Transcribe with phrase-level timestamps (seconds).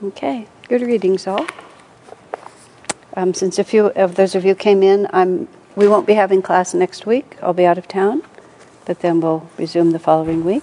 [0.00, 1.44] Okay, good readings all.
[3.16, 6.40] Um, since a few of those of you came in, I'm, we won't be having
[6.40, 7.36] class next week.
[7.42, 8.22] I'll be out of town,
[8.84, 10.62] but then we'll resume the following week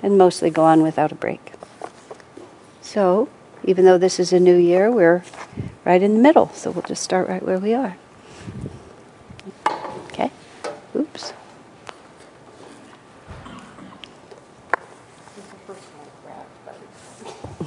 [0.00, 1.54] and mostly go on without a break.
[2.82, 3.28] So,
[3.64, 5.24] even though this is a new year, we're
[5.84, 7.96] right in the middle, so we'll just start right where we are.
[10.12, 10.30] Okay?
[10.94, 11.32] Oops.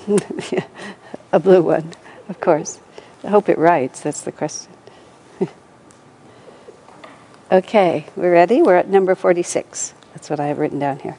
[1.31, 1.94] a blue one,
[2.27, 2.80] of course.
[3.23, 4.72] I hope it writes, that's the question.
[7.52, 8.62] okay, we're ready?
[8.62, 9.94] We're at number 46.
[10.13, 11.18] That's what I have written down here.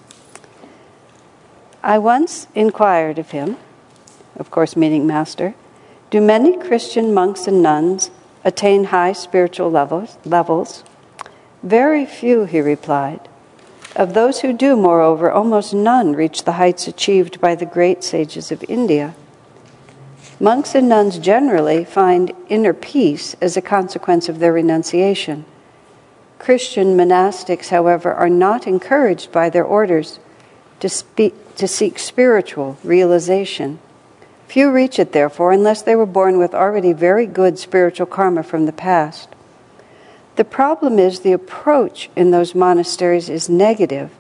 [1.83, 3.57] I once inquired of him,
[4.37, 5.55] of course, meaning Master,
[6.11, 8.11] do many Christian monks and nuns
[8.45, 10.19] attain high spiritual levels?
[10.25, 10.83] levels?
[11.63, 13.30] Very few, he replied.
[13.97, 18.53] Of those who do, moreover, almost none reach the heights achieved by the great sages
[18.53, 19.15] of India.
[20.39, 25.45] Monks and nuns generally find inner peace as a consequence of their renunciation.
[26.39, 30.19] Christian monastics, however, are not encouraged by their orders
[30.79, 33.81] to, speak, to seek spiritual realization.
[34.49, 38.65] Few reach it, therefore, unless they were born with already very good spiritual karma from
[38.65, 39.29] the past.
[40.41, 44.11] The problem is the approach in those monasteries is negative.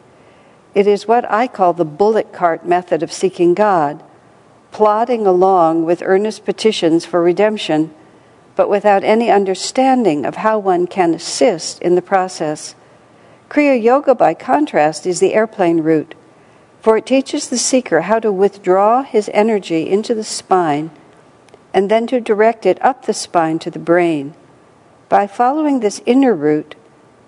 [0.75, 4.03] It is what I call the bullet cart method of seeking God
[4.71, 7.95] plodding along with earnest petitions for redemption,
[8.55, 12.75] but without any understanding of how one can assist in the process.
[13.49, 16.15] Kriya Yoga, by contrast, is the airplane route,
[16.83, 20.91] for it teaches the seeker how to withdraw his energy into the spine
[21.73, 24.35] and then to direct it up the spine to the brain.
[25.11, 26.75] By following this inner route,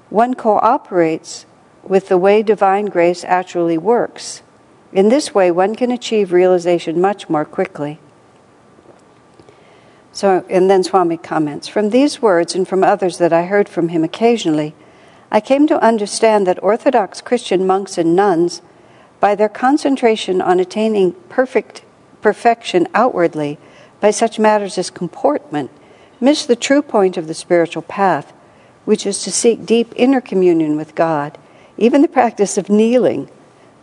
[0.09, 1.45] one cooperates
[1.83, 4.41] with the way divine grace actually works
[4.93, 7.99] in this way, one can achieve realization much more quickly.
[10.13, 13.89] So, and then Swami comments From these words and from others that I heard from
[13.89, 14.75] him occasionally,
[15.31, 18.61] I came to understand that Orthodox Christian monks and nuns,
[19.19, 21.85] by their concentration on attaining perfect
[22.21, 23.59] perfection outwardly
[24.01, 25.71] by such matters as comportment,
[26.23, 28.33] miss the true point of the spiritual path,
[28.87, 31.37] which is to seek deep inner communion with God.
[31.77, 33.29] Even the practice of kneeling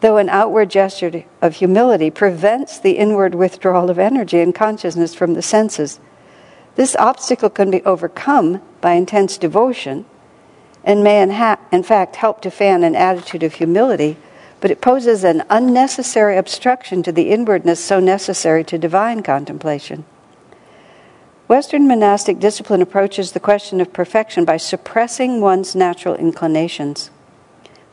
[0.01, 5.33] though an outward gesture of humility prevents the inward withdrawal of energy and consciousness from
[5.33, 5.99] the senses.
[6.75, 10.05] This obstacle can be overcome by intense devotion
[10.83, 14.15] and may, in, ha- in fact, help to fan an attitude of humility,
[14.61, 20.05] but it poses an unnecessary obstruction to the inwardness so necessary to divine contemplation.
[21.49, 27.09] Western monastic discipline approaches the question of perfection by suppressing one's natural inclinations.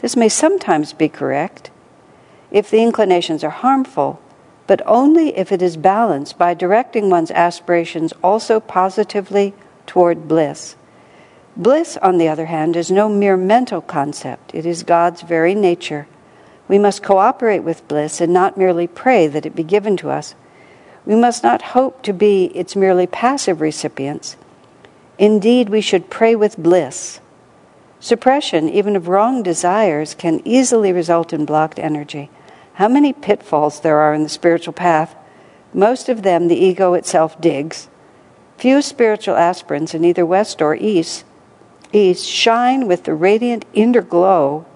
[0.00, 1.71] This may sometimes be correct,
[2.50, 4.21] if the inclinations are harmful,
[4.66, 9.55] but only if it is balanced by directing one's aspirations also positively
[9.87, 10.77] toward bliss.
[11.56, 16.06] Bliss, on the other hand, is no mere mental concept, it is God's very nature.
[16.69, 20.34] We must cooperate with bliss and not merely pray that it be given to us.
[21.06, 24.37] We must not hope to be its merely passive recipients.
[25.19, 27.21] Indeed, we should pray with bliss.
[28.00, 32.28] Suppression, even of wrong desires, can easily result in blocked energy
[32.77, 35.16] how many pitfalls there are in the spiritual path.
[35.72, 37.89] Most of them the ego itself digs.
[38.59, 41.25] Few spiritual aspirants in either west or east,
[41.95, 44.66] east shine with the radiant inner glow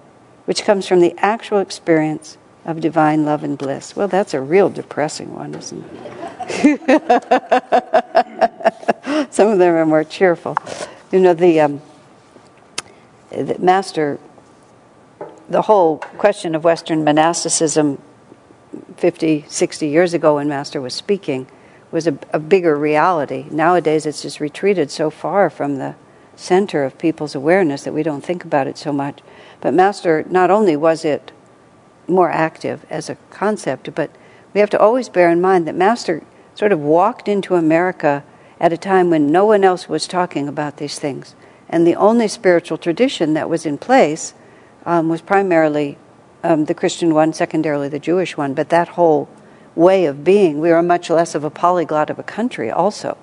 [0.45, 3.95] which comes from the actual experience of divine love and bliss.
[3.95, 6.81] Well, that's a real depressing one, isn't it?
[9.33, 10.57] Some of them are more cheerful.
[11.11, 11.81] You know, the, um,
[13.31, 14.19] the master
[15.51, 18.01] the whole question of Western monasticism
[18.97, 21.47] 50, 60 years ago when Master was speaking
[21.91, 23.45] was a, a, bigger reality.
[23.51, 25.95] Nowadays, it's just retreated so far from the
[26.37, 29.19] center of people's awareness that we don't think about it so much.
[29.59, 31.33] But Master, not only was it
[32.11, 34.11] more active as a concept, but
[34.53, 36.23] we have to always bear in mind that Master
[36.53, 38.23] sort of walked into America
[38.59, 41.35] at a time when no one else was talking about these things.
[41.69, 44.33] And the only spiritual tradition that was in place
[44.85, 45.97] um, was primarily
[46.43, 49.29] um, the Christian one, secondarily the Jewish one, but that whole
[49.73, 53.17] way of being, we were much less of a polyglot of a country also.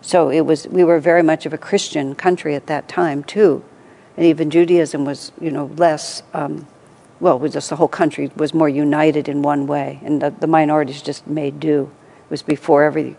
[0.00, 3.64] So it was, we were very much of a Christian country at that time too.
[4.16, 6.66] And even Judaism was, you know, less, um,
[7.20, 10.00] well, just the whole country was more united in one way.
[10.04, 11.90] And the, the minorities just made do.
[12.24, 13.16] It was before every,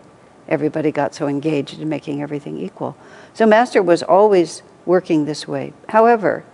[0.48, 2.96] everybody got so engaged in making everything equal.
[3.34, 5.72] So Master was always working this way.
[5.88, 6.44] However,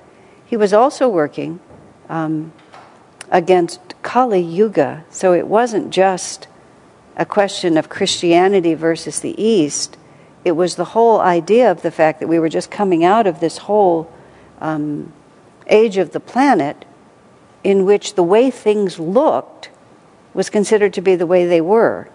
[0.44, 1.60] he was also working
[2.08, 2.52] um,
[3.30, 6.48] against Kali Yuga, so it wasn't just
[7.16, 9.96] a question of Christianity versus the East.
[10.44, 13.40] It was the whole idea of the fact that we were just coming out of
[13.40, 14.12] this whole
[14.60, 15.12] um,
[15.66, 16.85] age of the planet
[17.66, 19.70] in which the way things looked
[20.32, 22.08] was considered to be the way they were.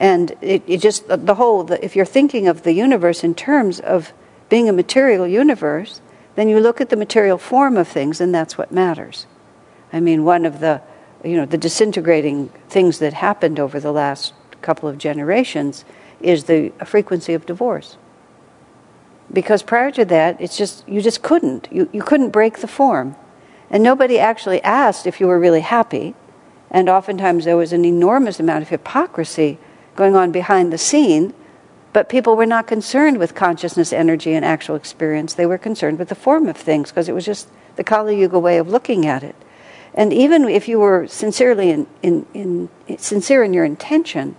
[0.00, 3.80] And it, it just, the whole, the, if you're thinking of the universe in terms
[3.80, 4.14] of
[4.48, 6.00] being a material universe,
[6.36, 9.26] then you look at the material form of things and that's what matters.
[9.92, 10.80] I mean, one of the,
[11.22, 14.32] you know, the disintegrating things that happened over the last
[14.62, 15.84] couple of generations
[16.18, 17.98] is the frequency of divorce.
[19.30, 21.68] Because prior to that, it's just, you just couldn't.
[21.70, 23.14] You, you couldn't break the form.
[23.70, 26.14] And nobody actually asked if you were really happy.
[26.70, 29.58] And oftentimes there was an enormous amount of hypocrisy
[29.96, 31.34] going on behind the scene,
[31.92, 35.34] but people were not concerned with consciousness, energy, and actual experience.
[35.34, 38.38] They were concerned with the form of things because it was just the Kali Yuga
[38.38, 39.36] way of looking at it.
[39.94, 42.68] And even if you were sincerely in, in, in
[42.98, 44.36] sincere in your intention,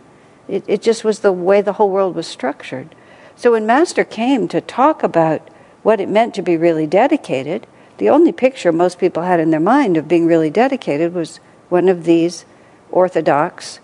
[0.47, 2.95] it, it just was the way the whole world was structured.
[3.35, 5.47] So when Master came to talk about
[5.83, 7.67] what it meant to be really dedicated,
[7.99, 11.37] the only picture most people had in their mind of being really dedicated was
[11.69, 12.45] one of these
[12.91, 13.79] orthodox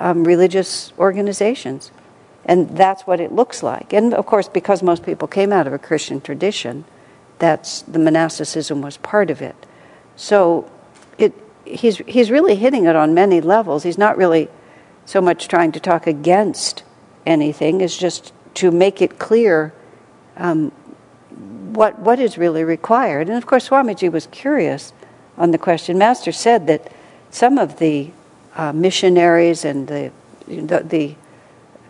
[0.00, 1.92] um, religious organizations.
[2.44, 3.92] And that's what it looks like.
[3.92, 6.84] And of course, because most people came out of a Christian tradition,
[7.38, 9.54] that's the monasticism was part of it.
[10.16, 10.70] So
[11.18, 13.82] it, he's, he's really hitting it on many levels.
[13.82, 14.48] He's not really
[15.04, 16.84] so much trying to talk against
[17.26, 19.72] anything, as just to make it clear
[20.36, 20.72] um,
[21.78, 23.28] what, what is really required.
[23.28, 24.92] And of course, Swamiji was curious
[25.36, 25.96] on the question.
[25.96, 26.90] Master said that
[27.30, 28.10] some of the
[28.56, 30.10] uh, missionaries and the,
[30.48, 31.14] the, the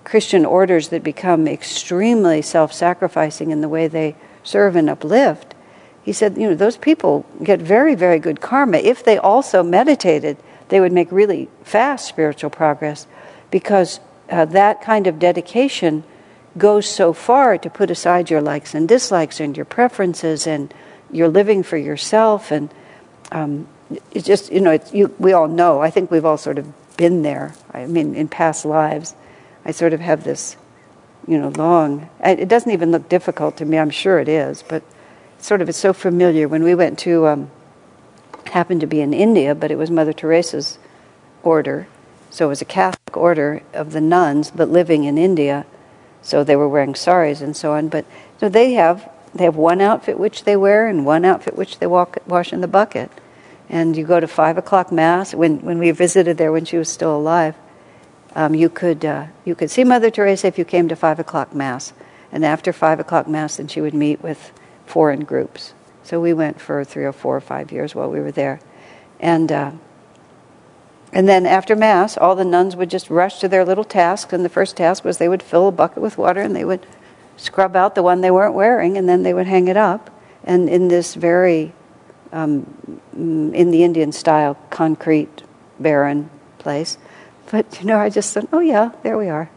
[0.05, 4.15] Christian orders that become extremely self sacrificing in the way they
[4.45, 5.55] serve and uplift,
[6.03, 8.77] he said, you know, those people get very, very good karma.
[8.77, 10.37] If they also meditated,
[10.69, 13.07] they would make really fast spiritual progress
[13.51, 16.05] because uh, that kind of dedication
[16.59, 20.73] goes so far to put aside your likes and dislikes and your preferences and
[21.11, 22.69] you're living for yourself and
[23.33, 23.67] um,
[24.11, 26.67] it's just you know it's, you, we all know i think we've all sort of
[26.97, 27.55] been there.
[27.73, 29.15] I mean in past lives
[29.65, 30.57] i sort of have this
[31.27, 34.83] you know long it doesn't even look difficult to me i'm sure it is but
[35.39, 36.49] sort of it's so familiar.
[36.49, 37.51] When we went to um,
[38.47, 40.79] happened to be in india but it was mother teresa's
[41.43, 41.87] order
[42.31, 45.65] so it was a catholic order of the nuns but living in india
[46.29, 47.89] so they were wearing saris and so on.
[47.89, 48.05] But
[48.39, 51.87] so they have they have one outfit which they wear and one outfit which they
[51.87, 53.11] walk, wash in the bucket.
[53.71, 55.35] And you go to five o'clock mass.
[55.35, 57.55] When when we visited there when she was still alive,
[58.35, 61.55] um, you could uh, you could see Mother Teresa if you came to five o'clock
[61.55, 61.95] mass.
[62.31, 64.53] And after five o'clock mass, then she would meet with
[64.85, 65.73] foreign groups.
[66.03, 68.61] So we went for three or four or five years while we were there,
[69.19, 69.51] and.
[69.51, 69.71] Uh,
[71.13, 74.33] and then after Mass, all the nuns would just rush to their little tasks.
[74.33, 76.87] And the first task was they would fill a bucket with water and they would
[77.37, 80.11] scrub out the one they weren't wearing and then they would hang it up.
[80.45, 81.73] And in this very,
[82.33, 85.43] um, in the Indian style, concrete,
[85.79, 86.99] barren place.
[87.51, 89.51] But, you know, I just thought, oh, yeah, there we are.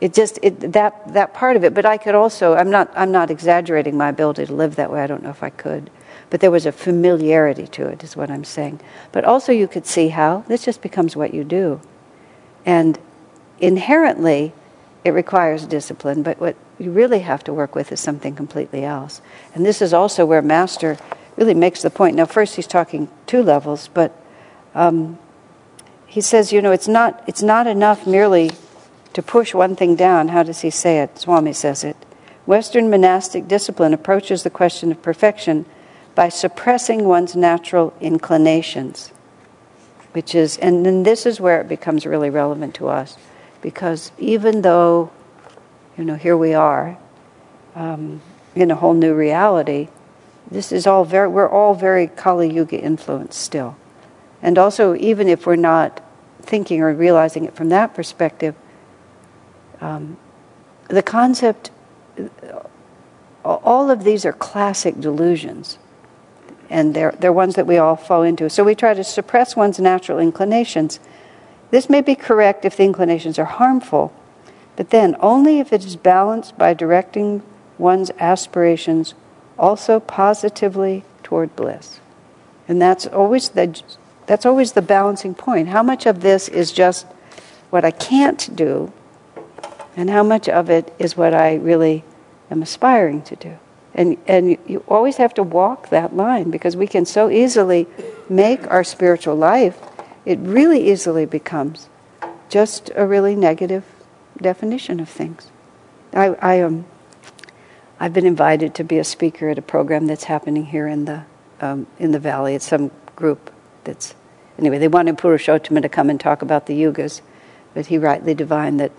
[0.00, 1.74] It just, it, that, that part of it.
[1.74, 5.02] But I could also, I'm not, I'm not exaggerating my ability to live that way.
[5.02, 5.90] I don't know if I could
[6.30, 8.80] but there was a familiarity to it, is what I'm saying.
[9.12, 11.80] But also, you could see how this just becomes what you do.
[12.66, 12.98] And
[13.60, 14.52] inherently,
[15.04, 19.20] it requires discipline, but what you really have to work with is something completely else.
[19.54, 20.96] And this is also where Master
[21.36, 22.16] really makes the point.
[22.16, 24.18] Now, first, he's talking two levels, but
[24.74, 25.18] um,
[26.06, 28.52] he says, you know, it's not, it's not enough merely
[29.12, 30.28] to push one thing down.
[30.28, 31.18] How does he say it?
[31.18, 31.96] Swami says it.
[32.46, 35.66] Western monastic discipline approaches the question of perfection
[36.14, 39.12] by suppressing one's natural inclinations,
[40.12, 43.16] which is, and then this is where it becomes really relevant to us,
[43.60, 45.10] because even though,
[45.98, 46.96] you know, here we are
[47.74, 48.20] um,
[48.54, 49.88] in a whole new reality,
[50.50, 53.76] this is all very, we're all very Kali Yuga influenced still.
[54.42, 56.02] And also, even if we're not
[56.42, 58.54] thinking or realizing it from that perspective,
[59.80, 60.16] um,
[60.88, 61.70] the concept,
[63.44, 65.78] all of these are classic delusions
[66.70, 68.48] and they're, they're ones that we all fall into.
[68.50, 71.00] So we try to suppress one's natural inclinations.
[71.70, 74.12] This may be correct if the inclinations are harmful,
[74.76, 77.42] but then only if it is balanced by directing
[77.78, 79.14] one's aspirations
[79.58, 82.00] also positively toward bliss.
[82.66, 83.80] And that's always the,
[84.26, 85.68] that's always the balancing point.
[85.68, 87.06] How much of this is just
[87.70, 88.92] what I can't do,
[89.96, 92.04] and how much of it is what I really
[92.50, 93.58] am aspiring to do?
[93.94, 97.86] And, and you always have to walk that line because we can so easily
[98.28, 99.78] make our spiritual life,
[100.24, 101.88] it really easily becomes
[102.48, 103.84] just a really negative
[104.40, 105.50] definition of things.
[106.12, 106.86] I, I um,
[108.00, 111.24] I've been invited to be a speaker at a program that's happening here in the
[111.60, 112.54] um, in the valley.
[112.54, 113.52] It's some group
[113.84, 114.14] that's
[114.58, 114.78] anyway.
[114.78, 117.20] They wanted Purushottama to come and talk about the yugas,
[117.74, 118.92] but he rightly divined that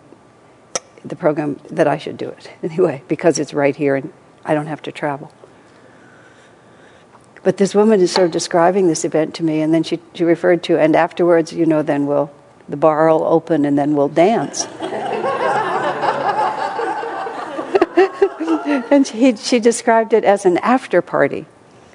[1.04, 4.12] the program that I should do it anyway because it's right here and
[4.46, 5.34] I don't have to travel.
[7.44, 10.24] But this woman is sort of describing this event to me, and then she, she
[10.24, 12.32] referred to, and afterwards, you know, then we'll,
[12.70, 14.66] the bar will open and then we'll dance.
[18.92, 21.46] and she, she described it as an after party.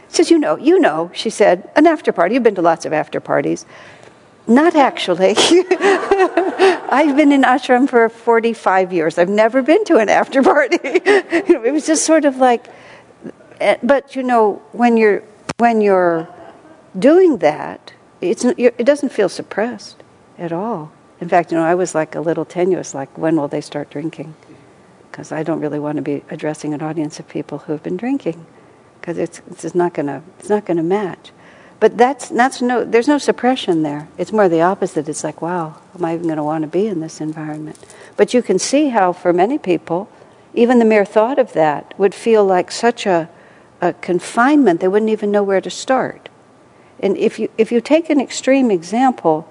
[0.08, 2.34] She says, You know, you know, she said, an after party.
[2.34, 3.66] You've been to lots of after parties.
[4.46, 5.34] Not actually.
[6.90, 9.16] I've been in ashram for 45 years.
[9.16, 10.78] I've never been to an after party.
[10.82, 12.66] it was just sort of like,
[13.60, 15.22] eh, but you know, when you're
[15.58, 16.28] when you're
[16.98, 20.02] doing that, it's, it doesn't feel suppressed
[20.38, 20.92] at all.
[21.20, 23.90] In fact, you know, I was like a little tenuous, like, when will they start
[23.90, 24.34] drinking?
[25.10, 27.96] Because I don't really want to be addressing an audience of people who have been
[27.96, 28.46] drinking,
[29.00, 31.30] because it's, it's not to it's not going to match.
[31.80, 34.08] But that's that's no there's no suppression there.
[34.18, 35.08] It's more the opposite.
[35.08, 37.78] It's like, wow, am I even going to want to be in this environment?
[38.16, 40.08] But you can see how for many people,
[40.52, 43.30] even the mere thought of that would feel like such a
[43.80, 46.28] a confinement, they wouldn't even know where to start.
[47.00, 49.48] And if you, if you take an extreme example,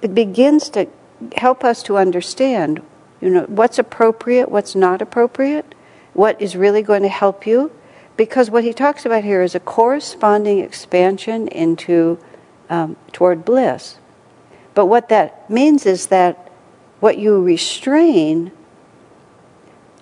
[0.00, 0.88] it begins to
[1.36, 2.80] help us to understand,
[3.20, 5.74] you know, what's appropriate, what's not appropriate,
[6.14, 7.70] what is really going to help you.
[8.20, 12.18] Because what he talks about here is a corresponding expansion into
[12.68, 13.96] um, toward bliss.
[14.74, 16.52] But what that means is that
[17.00, 18.52] what you restrain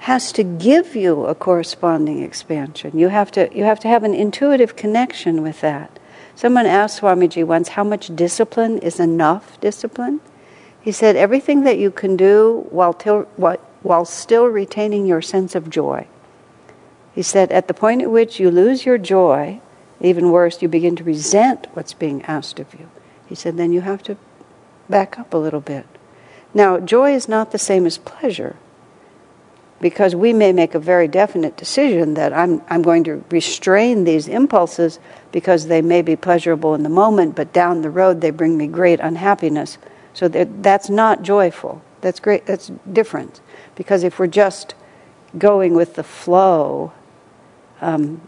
[0.01, 2.99] has to give you a corresponding expansion.
[2.99, 6.01] You have to, you have, to have an intuitive connection with that.
[6.35, 10.21] Someone asked Swamiji once how much discipline is enough discipline.
[10.81, 15.71] He said, everything that you can do while, til- while still retaining your sense of
[15.71, 16.09] joy.
[17.19, 19.61] He said, at the point at which you lose your joy,
[20.01, 22.89] even worse, you begin to resent what's being asked of you.
[23.27, 24.17] He said, then you have to
[24.89, 25.85] back up a little bit.
[26.55, 28.55] Now, joy is not the same as pleasure
[29.81, 34.29] because we may make a very definite decision that I'm, I'm going to restrain these
[34.29, 35.01] impulses
[35.33, 38.69] because they may be pleasurable in the moment, but down the road they bring me
[38.69, 39.77] great unhappiness.
[40.15, 41.83] So that, that's not joyful.
[42.01, 42.47] That's great.
[42.47, 43.41] That's different.
[43.75, 44.77] Because if we're just
[45.37, 46.93] going with the flow,
[47.81, 48.21] um,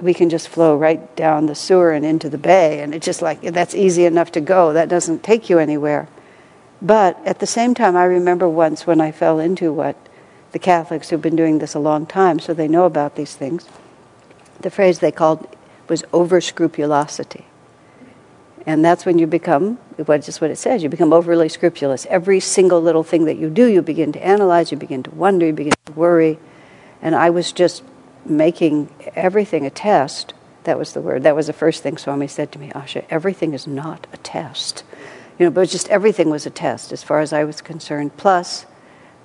[0.00, 3.22] we can just flow right down the sewer and into the bay, and it's just
[3.22, 4.72] like that's easy enough to go.
[4.72, 6.08] That doesn't take you anywhere.
[6.80, 9.96] But at the same time, I remember once when I fell into what
[10.52, 13.66] the Catholics who've been doing this a long time, so they know about these things.
[14.60, 15.56] The phrase they called
[15.88, 17.46] was over scrupulosity.
[18.66, 22.06] And that's when you become, what just what it says, you become overly scrupulous.
[22.10, 25.46] Every single little thing that you do, you begin to analyze, you begin to wonder,
[25.46, 26.38] you begin to worry.
[27.00, 27.82] And I was just
[28.28, 30.34] making everything a test.
[30.64, 31.22] That was the word.
[31.22, 34.84] That was the first thing Swami said to me, Asha, everything is not a test.
[35.38, 38.16] You know, but just everything was a test as far as I was concerned.
[38.16, 38.66] Plus,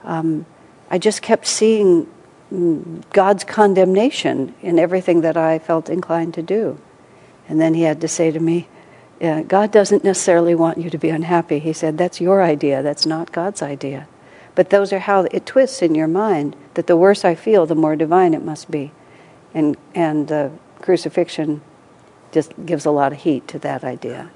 [0.04, 0.46] um,
[0.90, 2.08] I just kept seeing
[3.12, 6.80] God's condemnation in everything that I felt inclined to do.
[7.50, 8.68] And then he had to say to me,
[9.20, 11.60] yeah, God doesn't necessarily want you to be unhappy.
[11.60, 14.08] He said, That's your idea, that's not God's idea.
[14.54, 17.76] But those are how it twists in your mind that the worse I feel, the
[17.76, 18.92] more divine it must be.
[19.54, 20.52] And, and the
[20.82, 21.62] crucifixion
[22.32, 24.32] just gives a lot of heat to that idea.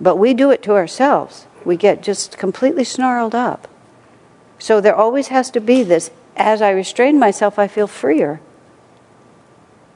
[0.00, 1.46] But we do it to ourselves.
[1.64, 3.66] We get just completely snarled up.
[4.58, 8.40] So there always has to be this as I restrain myself, I feel freer.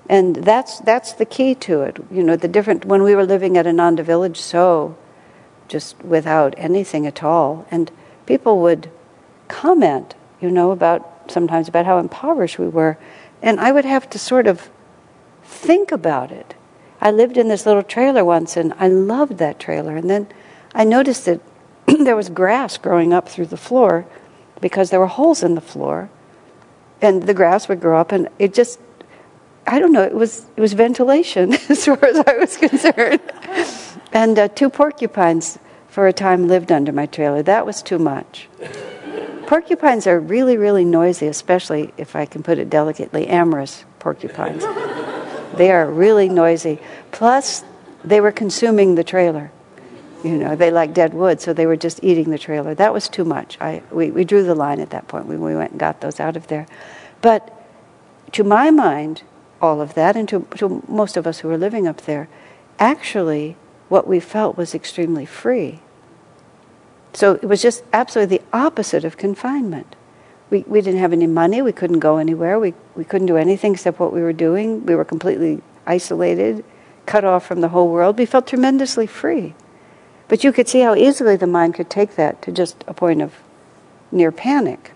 [0.08, 1.98] And that's, that's the key to it.
[2.10, 4.96] You know, the different, when we were living at Ananda village, so
[5.68, 7.90] just without anything at all, and
[8.26, 8.90] people would
[9.48, 12.98] comment, you know, about sometimes about how impoverished we were.
[13.42, 14.70] And I would have to sort of
[15.42, 16.54] think about it.
[17.00, 19.96] I lived in this little trailer once and I loved that trailer.
[19.96, 20.28] And then
[20.74, 21.40] I noticed that
[21.86, 24.06] there was grass growing up through the floor
[24.62, 26.08] because there were holes in the floor,
[27.02, 28.78] and the grass would grow up, and it just
[29.66, 30.02] I don't know.
[30.02, 33.20] It was it was ventilation as far as I was concerned.
[34.12, 37.42] and uh, two porcupines for a time lived under my trailer.
[37.42, 38.48] That was too much.
[39.52, 44.62] Porcupines are really really noisy, especially if I can put it delicately, amorous porcupines.
[45.58, 46.78] they are really noisy.
[47.10, 47.62] Plus,
[48.02, 49.52] they were consuming the trailer.
[50.24, 52.74] You know, they like dead wood, so they were just eating the trailer.
[52.74, 53.58] That was too much.
[53.60, 55.26] I, we, we drew the line at that point.
[55.26, 56.66] We, we went and got those out of there.
[57.20, 57.52] But
[58.32, 59.22] to my mind,
[59.60, 62.26] all of that, and to, to most of us who were living up there,
[62.78, 63.56] actually,
[63.90, 65.80] what we felt was extremely free.
[67.12, 69.96] So it was just absolutely the opposite of confinement.
[70.50, 73.72] We, we didn't have any money, we couldn't go anywhere, we, we couldn't do anything
[73.72, 74.84] except what we were doing.
[74.84, 76.64] We were completely isolated,
[77.06, 78.18] cut off from the whole world.
[78.18, 79.54] We felt tremendously free.
[80.28, 83.20] But you could see how easily the mind could take that to just a point
[83.20, 83.34] of
[84.10, 84.92] near panic.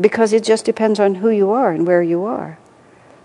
[0.00, 2.58] Because it just depends on who you are and where you are.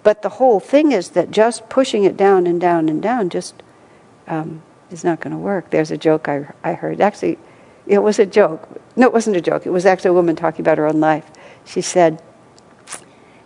[0.03, 3.63] But the whole thing is that just pushing it down and down and down just
[4.27, 5.71] um, is not going to work.
[5.71, 7.01] There's a joke I, I heard.
[7.01, 7.39] Actually,
[7.87, 8.67] it was a joke.
[8.95, 9.65] No, it wasn't a joke.
[9.65, 11.29] It was actually a woman talking about her own life.
[11.65, 12.21] She said,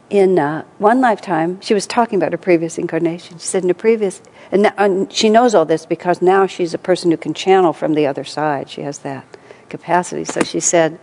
[0.09, 3.37] in uh, one lifetime, she was talking about her previous incarnation.
[3.37, 6.73] She said, in a previous, and, now, and, she knows all this because now she's
[6.73, 8.69] a person who can channel from the other side.
[8.69, 9.25] She has that
[9.69, 10.25] capacity.
[10.25, 10.99] So she said,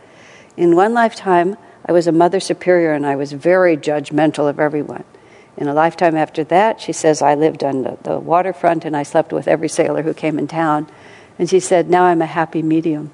[0.56, 5.04] in one lifetime, I was a mother superior and I was very judgmental of everyone.
[5.56, 9.04] In a lifetime after that, she says, I lived on the, the waterfront and I
[9.04, 10.88] slept with every sailor who came in town.
[11.38, 13.12] And she said, now I'm a happy medium.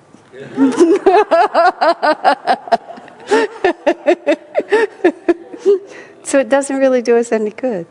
[6.25, 7.87] so it doesn't really do us any good.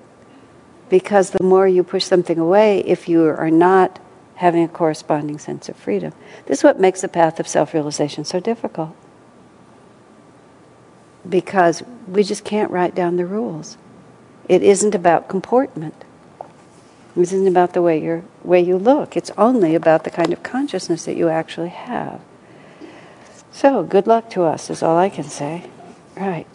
[0.89, 3.99] Because the more you push something away, if you are not
[4.35, 6.13] having a corresponding sense of freedom,
[6.47, 8.95] this is what makes the path of self realization so difficult.
[11.27, 13.77] Because we just can't write down the rules.
[14.49, 16.03] It isn't about comportment.
[17.15, 19.15] It isn't about the way, you way you look.
[19.15, 22.21] It's only about the kind of consciousness that you actually have.
[23.51, 25.69] So, good luck to us, is all I can say.
[26.15, 26.47] Right.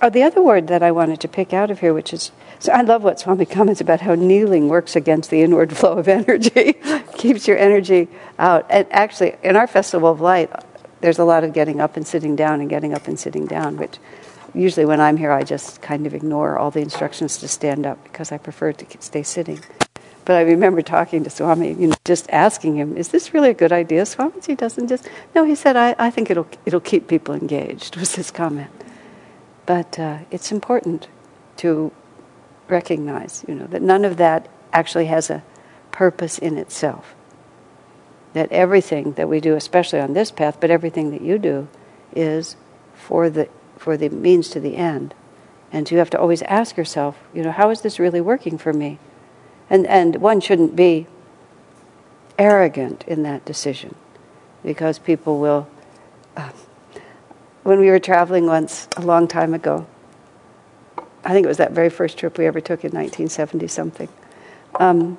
[0.00, 2.30] Oh, the other word that I wanted to pick out of here, which is
[2.60, 6.08] so I love what Swami comments about how kneeling works against the inward flow of
[6.08, 6.74] energy,
[7.16, 8.08] keeps your energy
[8.38, 8.66] out.
[8.68, 10.50] And actually, in our Festival of Light,
[11.00, 13.76] there's a lot of getting up and sitting down and getting up and sitting down,
[13.76, 13.98] which
[14.54, 18.02] usually when I'm here, I just kind of ignore all the instructions to stand up
[18.02, 19.60] because I prefer to stay sitting.
[20.28, 23.54] But I remember talking to Swami, you know, just asking him, "Is this really a
[23.54, 25.44] good idea?" Swamiji doesn't just no.
[25.44, 28.70] He said, "I, I think it'll it'll keep people engaged." Was his comment.
[29.64, 31.08] But uh, it's important
[31.62, 31.92] to
[32.68, 35.42] recognize, you know, that none of that actually has a
[35.92, 37.14] purpose in itself.
[38.34, 41.68] That everything that we do, especially on this path, but everything that you do,
[42.14, 42.56] is
[42.92, 45.14] for the for the means to the end.
[45.72, 48.74] And you have to always ask yourself, you know, how is this really working for
[48.74, 48.98] me?
[49.70, 51.06] And, and one shouldn't be
[52.38, 53.94] arrogant in that decision
[54.62, 55.68] because people will.
[56.36, 56.50] Uh,
[57.64, 59.86] when we were traveling once a long time ago,
[61.24, 64.08] I think it was that very first trip we ever took in 1970 something.
[64.76, 65.18] Um,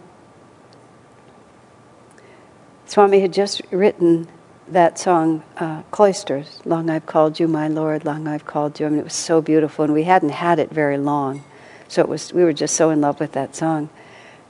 [2.86, 4.28] Swami had just written
[4.68, 8.88] that song, uh, Cloisters, Long I've Called You My Lord, Long I've Called You.
[8.88, 11.44] I mean, it was so beautiful, and we hadn't had it very long.
[11.88, 13.90] So it was, we were just so in love with that song.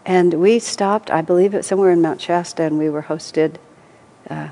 [0.06, 3.56] And we stopped, I believe it somewhere in Mount Shasta, and we were hosted
[4.30, 4.50] uh,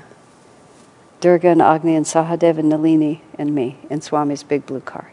[1.20, 5.12] Durga and Agni and Sahadev and Nalini and me in Swami's big blue car.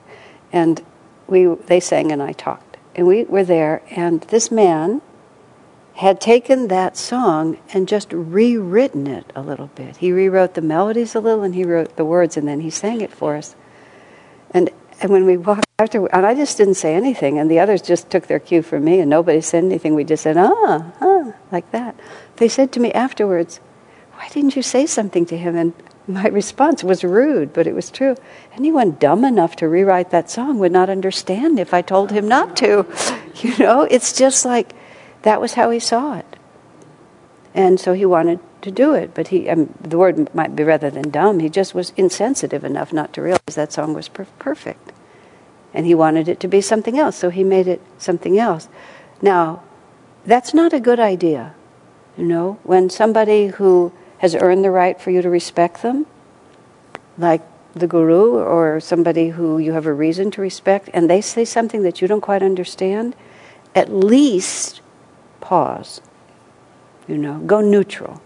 [0.51, 0.83] And
[1.27, 2.77] we, they sang and I talked.
[2.95, 5.01] And we were there, and this man
[5.95, 9.97] had taken that song and just rewritten it a little bit.
[9.97, 12.99] He rewrote the melodies a little and he wrote the words and then he sang
[12.99, 13.55] it for us.
[14.51, 14.69] And
[15.01, 18.09] and when we walked after, and I just didn't say anything, and the others just
[18.09, 19.93] took their cue from me, and nobody said anything.
[19.93, 21.95] We just said, ah, ah, like that.
[22.37, 23.59] They said to me afterwards,
[24.13, 25.55] why didn't you say something to him?
[25.55, 25.73] And
[26.07, 28.15] my response was rude, but it was true.
[28.53, 32.55] Anyone dumb enough to rewrite that song would not understand if I told him not
[32.57, 32.85] to.
[33.41, 34.73] You know, it's just like
[35.23, 36.37] that was how he saw it.
[37.53, 40.89] And so he wanted to do it, but he, um, the word might be rather
[40.89, 44.91] than dumb, he just was insensitive enough not to realize that song was per- perfect.
[45.73, 48.67] And he wanted it to be something else, so he made it something else.
[49.21, 49.61] Now,
[50.25, 51.53] that's not a good idea.
[52.17, 56.07] You know, when somebody who has earned the right for you to respect them,
[57.17, 61.45] like the guru or somebody who you have a reason to respect, and they say
[61.45, 63.15] something that you don't quite understand,
[63.75, 64.81] at least
[65.39, 66.01] pause.
[67.07, 68.21] You know, go neutral.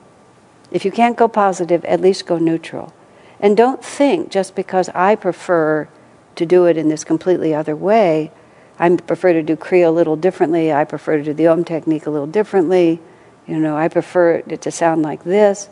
[0.72, 2.94] If you can't go positive, at least go neutral.
[3.40, 5.88] And don't think just because I prefer
[6.36, 8.32] to do it in this completely other way,
[8.78, 12.06] I prefer to do Kriya a little differently, I prefer to do the Om technique
[12.06, 13.00] a little differently,
[13.46, 15.70] you know, I prefer it to sound like this,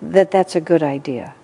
[0.00, 1.34] that that's a good idea.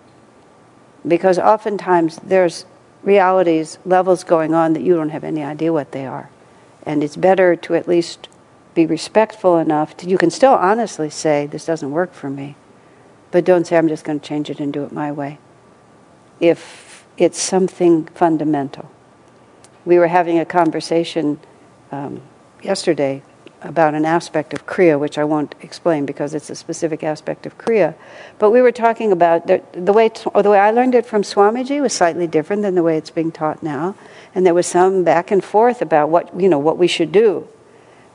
[1.07, 2.65] Because oftentimes there's
[3.03, 6.31] realities, levels going on that you don't have any idea what they are.
[6.85, 8.29] And it's better to at least
[8.75, 12.57] be respectful enough to, you can still honestly say, this doesn't work for me.
[13.31, 15.39] But don't say, I'm just going to change it and do it my way.
[16.41, 16.87] If
[17.17, 18.91] it's something fundamental.
[19.85, 21.41] We were having a conversation
[21.91, 22.23] um,
[22.63, 23.23] yesterday
[23.63, 27.57] about an aspect of Kriya, which I won't explain because it's a specific aspect of
[27.57, 27.95] Kriya.
[28.39, 31.81] But we were talking about the, the way the way I learned it from Swamiji
[31.81, 33.95] was slightly different than the way it's being taught now,
[34.35, 37.49] and there was some back and forth about what you know what we should do.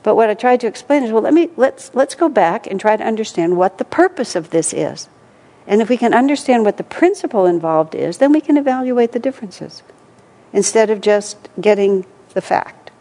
[0.03, 2.79] But what I tried to explain is, well, let me let's let's go back and
[2.79, 5.09] try to understand what the purpose of this is.
[5.67, 9.19] And if we can understand what the principle involved is, then we can evaluate the
[9.19, 9.83] differences
[10.51, 12.91] instead of just getting the fact.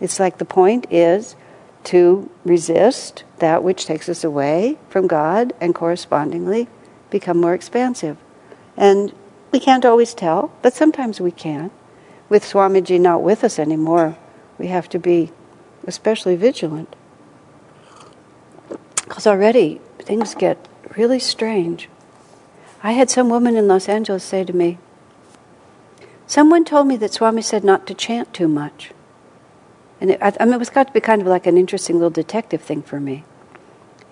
[0.00, 1.36] It's like the point is
[1.84, 6.68] to resist that which takes us away from God and correspondingly
[7.10, 8.18] become more expansive.
[8.76, 9.12] And
[9.50, 11.70] we can't always tell, but sometimes we can.
[12.28, 14.16] With Swamiji not with us anymore,
[14.58, 15.32] we have to be
[15.86, 16.94] especially vigilant.
[19.04, 21.88] Because already things get really strange.
[22.82, 24.78] I had some woman in Los Angeles say to me,
[26.26, 28.92] Someone told me that Swami said not to chant too much.
[30.00, 31.96] And it, I, I mean, it was got to be kind of like an interesting
[31.96, 33.24] little detective thing for me.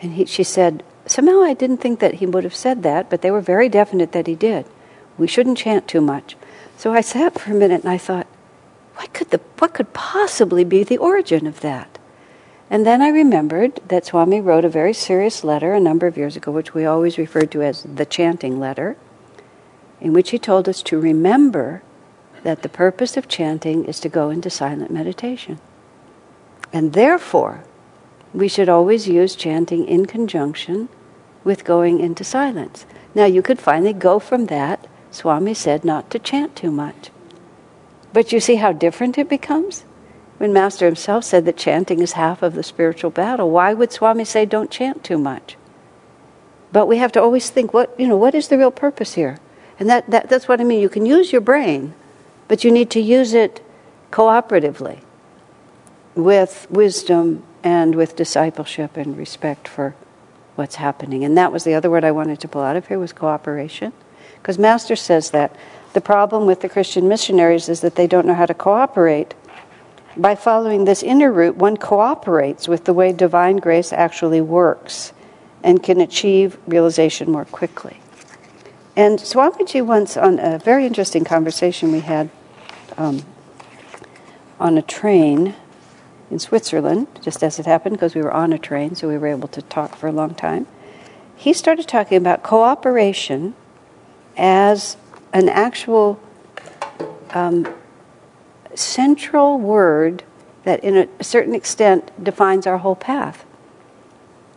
[0.03, 3.23] And he, she said, somehow I didn't think that he would have said that, but
[3.23, 4.67] they were very definite that he did.
[5.19, 6.37] We shouldn't chant too much.
[6.77, 8.27] So I sat for a minute and I thought,
[9.01, 11.99] what could, the, what could possibly be the origin of that?
[12.69, 16.37] And then I remembered that Swami wrote a very serious letter a number of years
[16.37, 18.99] ago, which we always referred to as the chanting letter,
[20.03, 21.83] in which he told us to remember
[22.43, 25.59] that the purpose of chanting is to go into silent meditation.
[26.71, 27.65] And therefore,
[28.35, 30.91] we should always use chanting in conjunction
[31.43, 32.85] with going into silence.
[33.15, 34.87] Now, you could finally go from that.
[35.11, 37.11] Swami said not to chant too much.
[38.13, 39.85] But you see how different it becomes?
[40.39, 44.25] When Master himself said that chanting is half of the spiritual battle, why would Swami
[44.25, 45.57] say don't chant too much?
[46.73, 49.39] But we have to always think, what, you know, what is the real purpose here?
[49.79, 50.81] And that, that, that's what I mean.
[50.81, 51.95] You can use your brain,
[52.49, 53.63] but you need to use it
[54.11, 55.01] cooperatively
[56.15, 59.95] with wisdom and with discipleship and respect for
[60.57, 61.25] what's happening.
[61.25, 63.93] And that was the other word I wanted to pull out of here was cooperation.
[64.37, 65.55] Because Master says that
[65.93, 69.35] the problem with the Christian missionaries is that they don't know how to cooperate.
[70.17, 75.13] By following this inner route, one cooperates with the way divine grace actually works
[75.63, 78.01] and can achieve realization more quickly.
[78.97, 82.31] And Swamiji once, on a very interesting conversation we had
[82.97, 83.23] um,
[84.59, 85.55] on a train,
[86.31, 89.27] in Switzerland, just as it happened, because we were on a train, so we were
[89.27, 90.67] able to talk for a long time.
[91.37, 93.55] He started talking about cooperation
[94.37, 94.97] as
[95.33, 96.21] an actual
[97.31, 97.73] um,
[98.75, 100.25] central word
[100.65, 103.45] that, in a certain extent, defines our whole path.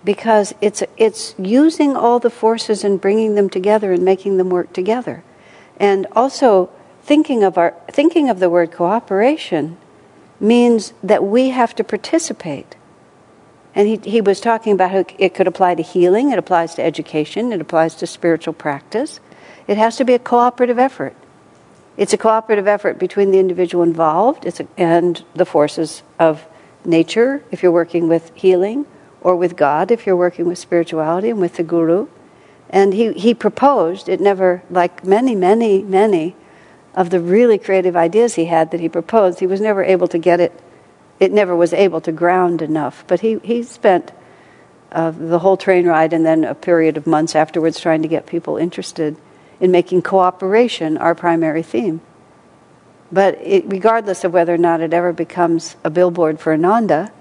[0.04, 4.74] Because it's, it's using all the forces and bringing them together and making them work
[4.74, 5.24] together.
[5.78, 6.70] And also,
[7.04, 9.78] thinking of, our, thinking of the word cooperation
[10.40, 12.76] means that we have to participate.
[13.76, 16.84] And he, he was talking about how it could apply to healing, it applies to
[16.84, 19.20] education, it applies to spiritual practice.
[19.68, 21.16] It has to be a cooperative effort.
[21.96, 24.46] It's a cooperative effort between the individual involved
[24.78, 26.46] and the forces of
[26.84, 28.86] nature, if you're working with healing,
[29.22, 32.08] or with God, if you're working with spirituality, and with the Guru.
[32.70, 36.36] And he, he proposed, it never, like many, many, many
[36.96, 40.18] of the really creative ideas he had that he proposed, he was never able to
[40.18, 40.60] get it,
[41.20, 43.04] it never was able to ground enough.
[43.08, 44.12] But he, he spent
[44.92, 48.26] uh, the whole train ride and then a period of months afterwards trying to get
[48.26, 49.16] people interested
[49.64, 52.02] in making cooperation our primary theme.
[53.14, 57.14] But it, regardless of whether or not it ever becomes a billboard for Ananda,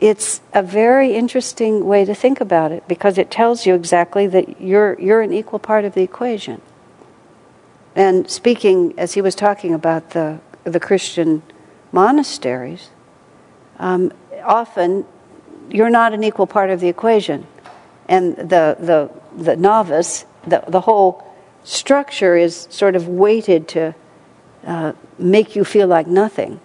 [0.00, 4.62] it's a very interesting way to think about it because it tells you exactly that
[4.62, 6.62] you're, you're an equal part of the equation.
[7.94, 11.42] And speaking, as he was talking about the, the Christian
[11.92, 12.88] monasteries,
[13.78, 14.10] um,
[14.42, 15.04] often
[15.68, 17.46] you're not an equal part of the equation.
[18.08, 21.28] And the, the, the novice, the, the whole
[21.64, 23.94] structure is sort of weighted to
[24.66, 26.60] uh, make you feel like nothing.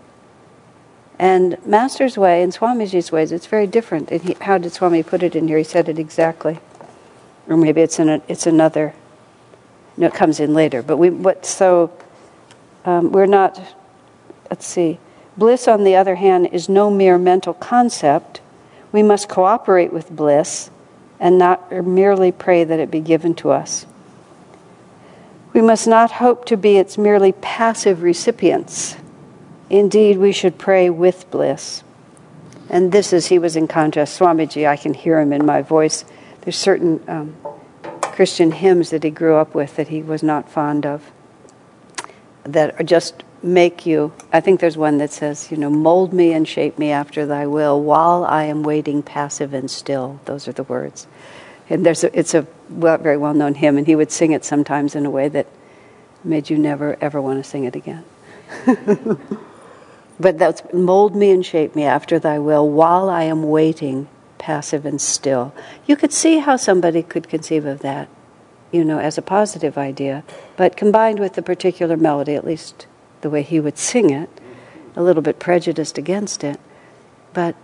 [1.20, 4.12] And Master's way and Swamiji's ways, it's very different.
[4.12, 5.58] And he, how did Swami put it in here?
[5.58, 6.60] He said it exactly.
[7.48, 8.94] Or maybe it's, in a, it's another
[9.98, 10.84] no, it comes in later.
[10.84, 11.92] But we, what, so
[12.86, 13.60] um, we're not,
[14.50, 15.00] let's see.
[15.36, 18.42] Bliss, on the other hand, is no mere mental concept.
[18.92, 20.70] We must cooperate with bliss
[21.20, 23.88] and not merely pray that it be given to us.
[25.58, 28.96] We must not hope to be its merely passive recipients.
[29.72, 31.84] Indeed, we should pray with bliss.
[32.70, 34.20] And this is, he was in contrast.
[34.20, 36.06] Swamiji, I can hear him in my voice.
[36.41, 37.36] There's certain um,
[38.02, 41.12] Christian hymns that he grew up with that he was not fond of,
[42.43, 44.13] that just make you.
[44.32, 47.48] I think there's one that says, you know, mold me and shape me after thy
[47.48, 50.20] will while I am waiting passive and still.
[50.26, 51.08] Those are the words.
[51.70, 54.46] And there's a, it's a well, very well known hymn, and he would sing it
[54.46, 55.48] sometimes in a way that
[56.24, 58.04] made you never ever want to sing it again.
[60.20, 64.86] but that's mold me and shape me after thy will while I am waiting passive
[64.86, 65.54] and still.
[65.86, 68.08] You could see how somebody could conceive of that,
[68.72, 70.24] you know, as a positive idea,
[70.56, 72.88] but combined with the particular melody, at least
[73.22, 74.30] the way he would sing it,
[74.96, 76.60] a little bit prejudiced against it.
[77.34, 77.56] But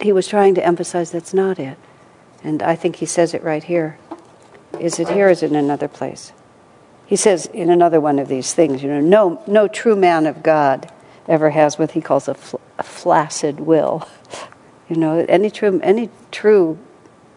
[0.00, 1.78] he was trying to emphasize that's not it.
[2.44, 3.98] And I think he says it right here.
[4.80, 6.32] Is it here or is it in another place?
[7.06, 10.42] He says in another one of these things, you know, no, no true man of
[10.42, 10.90] God
[11.28, 14.08] ever has what he calls a, fl- a flaccid will.
[14.88, 16.78] You know, any true, any true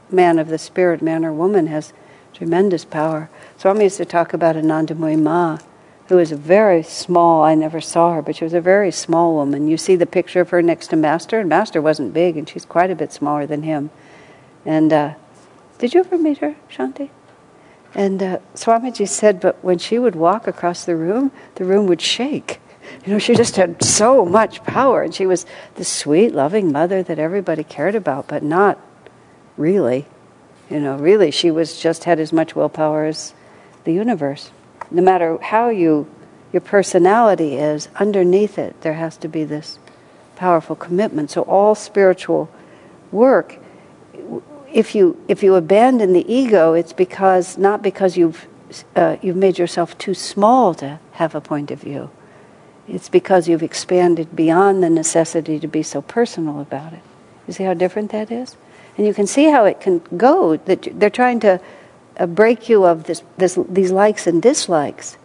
[0.10, 1.94] man of the spirit, man or woman, has
[2.34, 3.30] tremendous power.
[3.58, 5.60] Swami used to talk about Anandamoyi Ma,
[6.08, 9.34] who was a very small, I never saw her, but she was a very small
[9.36, 9.70] woman.
[9.70, 12.66] You see the picture of her next to Master, and Master wasn't big, and she's
[12.66, 13.90] quite a bit smaller than him.
[14.66, 15.14] And uh,
[15.78, 17.10] did you ever meet her, Shanti?
[17.94, 22.02] And uh, Swamiji said, but when she would walk across the room, the room would
[22.02, 22.60] shake.
[23.06, 27.02] You know, she just had so much power, and she was the sweet, loving mother
[27.04, 28.80] that everybody cared about, but not
[29.58, 30.06] really.
[30.70, 33.34] You know, really, she was just had as much willpower as
[33.86, 34.52] the universe.
[34.92, 36.08] No matter how you
[36.52, 39.78] your personality is, underneath it there has to be this
[40.36, 41.30] powerful commitment.
[41.32, 42.50] So all spiritual
[43.12, 43.60] work,
[44.76, 48.48] if you if you abandon the ego, it's because not because you've
[48.96, 52.12] uh, you've made yourself too small to have a point of view
[52.88, 57.02] it's because you've expanded beyond the necessity to be so personal about it.
[57.48, 58.56] You see how different that is?
[58.98, 61.60] And you can see how it can go, that they're trying to
[62.18, 65.18] uh, break you of this, this, these likes and dislikes.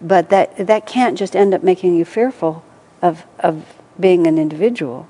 [0.00, 2.64] But that, that can't just end up making you fearful
[3.02, 3.64] of, of
[4.00, 5.08] being an individual.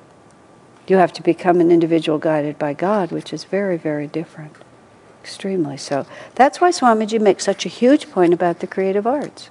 [0.88, 4.56] You have to become an individual guided by God, which is very, very different.
[5.22, 6.06] Extremely so.
[6.34, 9.50] That's why Swamiji makes such a huge point about the creative arts.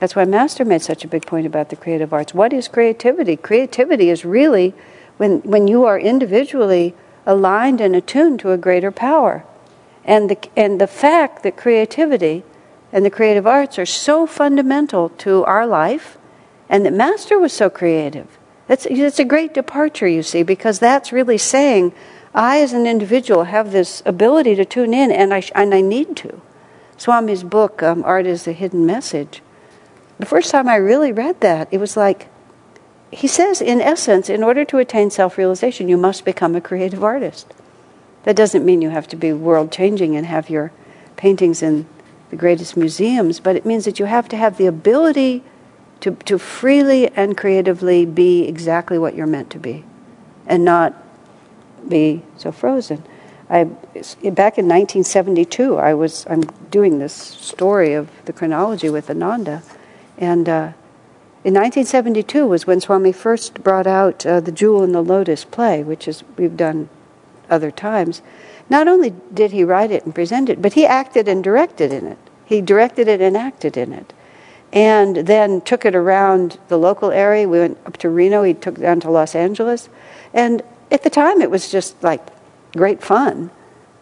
[0.00, 2.34] That's why Master made such a big point about the creative arts.
[2.34, 3.36] What is creativity?
[3.36, 4.74] Creativity is really
[5.18, 6.94] when, when you are individually
[7.26, 9.44] aligned and attuned to a greater power.
[10.04, 12.42] And the, and the fact that creativity
[12.92, 16.16] and the creative arts are so fundamental to our life,
[16.68, 18.38] and that Master was so creative.
[18.66, 21.92] That's, that's a great departure, you see, because that's really saying,
[22.34, 26.16] I as an individual have this ability to tune in, and I, and I need
[26.18, 26.40] to.
[26.96, 29.42] Swami's book, um, Art is the Hidden Message,
[30.18, 32.28] the first time I really read that, it was like,
[33.10, 37.02] he says, in essence, in order to attain self realization, you must become a creative
[37.02, 37.52] artist.
[38.22, 40.72] That doesn't mean you have to be world changing and have your
[41.16, 41.86] paintings in
[42.30, 45.42] the greatest museums, but it means that you have to have the ability
[46.04, 49.82] to, to freely and creatively be exactly what you're meant to be
[50.46, 50.92] and not
[51.88, 53.02] be so frozen.
[53.48, 59.62] I, back in 1972, I was I'm doing this story of the chronology with Ananda,
[60.18, 60.72] and uh,
[61.42, 65.82] in 1972 was when Swami first brought out uh, the Jewel in the Lotus play,
[65.82, 66.90] which is we've done
[67.48, 68.20] other times.
[68.68, 72.06] Not only did he write it and present it, but he acted and directed in
[72.06, 72.18] it.
[72.44, 74.12] He directed it and acted in it.
[74.74, 77.48] And then took it around the local area.
[77.48, 79.88] We went up to Reno, he took it down to Los Angeles.
[80.34, 82.20] And at the time, it was just like
[82.76, 83.50] great fun,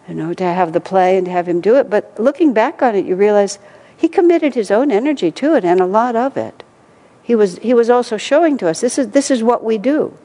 [0.08, 1.90] you know, to have the play and to have him do it.
[1.90, 3.58] But looking back on it, you realize
[3.94, 6.64] he committed his own energy to it and a lot of it.
[7.22, 10.16] He was, he was also showing to us this is, this is what we do.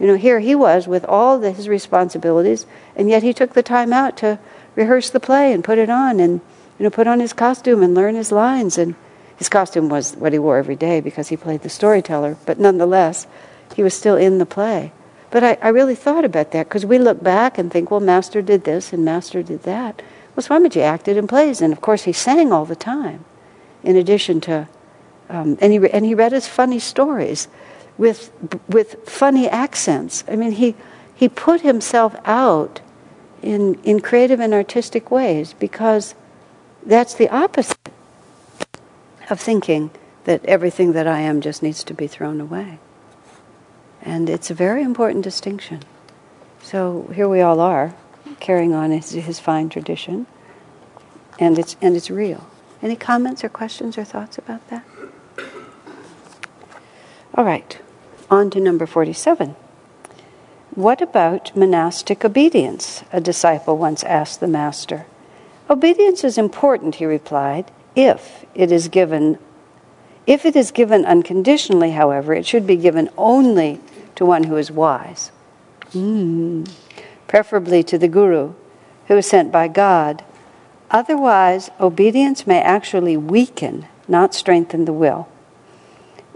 [0.00, 2.64] You know, here he was with all the, his responsibilities,
[2.96, 4.38] and yet he took the time out to
[4.74, 6.40] rehearse the play and put it on and
[6.78, 8.78] you know, put on his costume and learn his lines.
[8.78, 8.94] And
[9.40, 13.26] his costume was what he wore every day because he played the storyteller, but nonetheless,
[13.74, 14.92] he was still in the play.
[15.30, 18.42] But I, I really thought about that because we look back and think, well, Master
[18.42, 20.02] did this and Master did that.
[20.36, 23.24] Well, Swamiji acted in plays, and of course he sang all the time,
[23.82, 24.68] in addition to,
[25.30, 27.48] um, and, he, and he read his funny stories
[27.96, 28.30] with,
[28.68, 30.22] with funny accents.
[30.28, 30.74] I mean, he,
[31.14, 32.82] he put himself out
[33.40, 36.14] in, in creative and artistic ways because
[36.84, 37.78] that's the opposite
[39.30, 39.90] of thinking
[40.24, 42.78] that everything that I am just needs to be thrown away.
[44.02, 45.82] And it's a very important distinction.
[46.62, 47.94] So here we all are,
[48.38, 50.26] carrying on his, his fine tradition,
[51.38, 52.46] and it's, and it's real.
[52.82, 54.84] Any comments or questions or thoughts about that?
[57.34, 57.78] All right,
[58.30, 59.54] on to number 47.
[60.74, 63.02] What about monastic obedience?
[63.12, 65.06] A disciple once asked the master.
[65.68, 67.70] Obedience is important, he replied,
[68.06, 69.38] if it is given
[70.26, 73.80] If it is given unconditionally, however, it should be given only
[74.14, 75.32] to one who is wise,
[75.92, 76.70] mm.
[77.26, 78.52] preferably to the Guru,
[79.08, 80.22] who is sent by God.
[80.90, 85.26] Otherwise, obedience may actually weaken, not strengthen the will.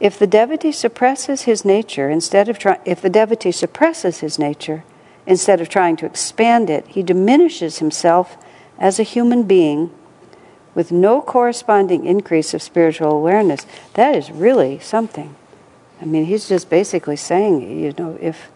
[0.00, 4.82] If the devotee suppresses his nature instead of try- if the devotee suppresses his nature
[5.26, 8.36] instead of trying to expand it, he diminishes himself
[8.78, 9.90] as a human being
[10.74, 13.66] with no corresponding increase of spiritual awareness.
[13.94, 15.34] That is really something.
[16.00, 18.50] I mean, he's just basically saying, you know, if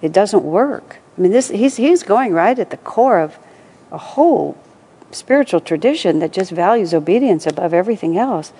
[0.00, 0.98] it doesn't work.
[1.16, 3.38] I mean, this he's he's going right at the core of
[3.90, 4.56] a whole
[5.10, 8.52] spiritual tradition that just values obedience above everything else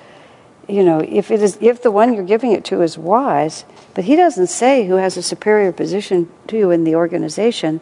[0.71, 4.05] you know, if it is if the one you're giving it to is wise, but
[4.05, 7.81] he doesn't say who has a superior position to you in the organization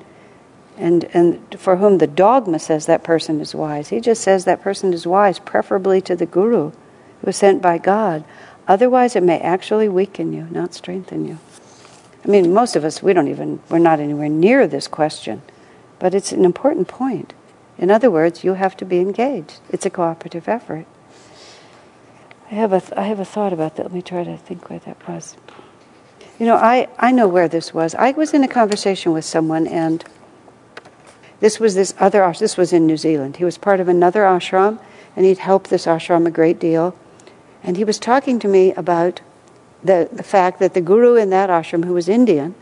[0.78, 3.88] and and for whom the dogma says that person is wise.
[3.88, 7.78] He just says that person is wise, preferably to the guru who was sent by
[7.78, 8.24] God.
[8.66, 11.38] Otherwise it may actually weaken you, not strengthen you.
[12.24, 15.42] I mean, most of us we don't even we're not anywhere near this question,
[15.98, 17.34] but it's an important point.
[17.78, 19.60] In other words, you have to be engaged.
[19.70, 20.86] It's a cooperative effort.
[22.50, 23.84] I have a, th- I have a thought about that.
[23.84, 25.36] Let me try to think where that was.
[26.38, 27.94] You know, I, I know where this was.
[27.94, 30.04] I was in a conversation with someone, and
[31.40, 32.40] this was this other ashram.
[32.40, 33.36] This was in New Zealand.
[33.36, 34.80] He was part of another ashram,
[35.14, 36.96] and he'd helped this ashram a great deal.
[37.62, 39.20] And he was talking to me about
[39.82, 42.54] the, the fact that the guru in that ashram, who was Indian,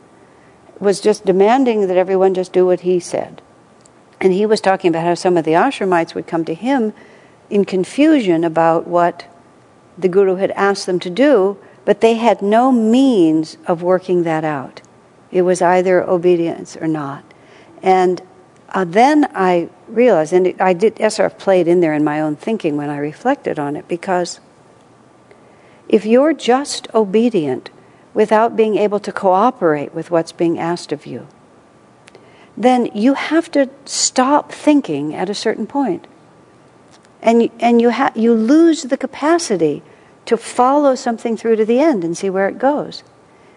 [0.79, 3.41] was just demanding that everyone just do what he said.
[4.21, 6.93] And he was talking about how some of the ashramites would come to him
[7.49, 9.27] in confusion about what
[9.97, 14.45] the Guru had asked them to do, but they had no means of working that
[14.45, 14.83] out.
[15.31, 17.25] It was either obedience or not.
[17.83, 18.21] And
[18.71, 22.77] uh, then I realized, and I did SRF played in there in my own thinking
[22.77, 24.41] when I reflected on it, because
[25.89, 27.71] if you're just obedient
[28.13, 31.29] without being able to cooperate with what's being asked of you,
[32.57, 36.07] then you have to stop thinking at a certain point.
[37.23, 39.83] And and you ha- you lose the capacity
[40.27, 43.03] to follow something through to the end and see where it goes.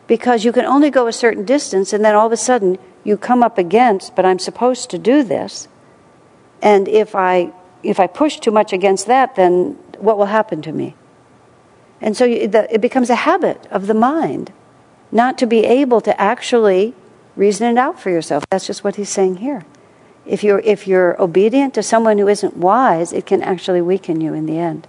[0.07, 2.77] Because you can only go a certain distance and then all of a sudden
[3.09, 5.67] you come up against but i'm supposed to do this.
[6.61, 7.51] And if i
[7.83, 10.95] if i push too much against that then what will happen to me?
[12.01, 14.53] And so it becomes a habit of the mind
[15.11, 16.93] not to be able to actually
[17.35, 18.45] reason it out for yourself.
[18.49, 19.65] That's just what he's saying here.
[20.25, 24.33] If you're, if you're obedient to someone who isn't wise, it can actually weaken you
[24.33, 24.87] in the end.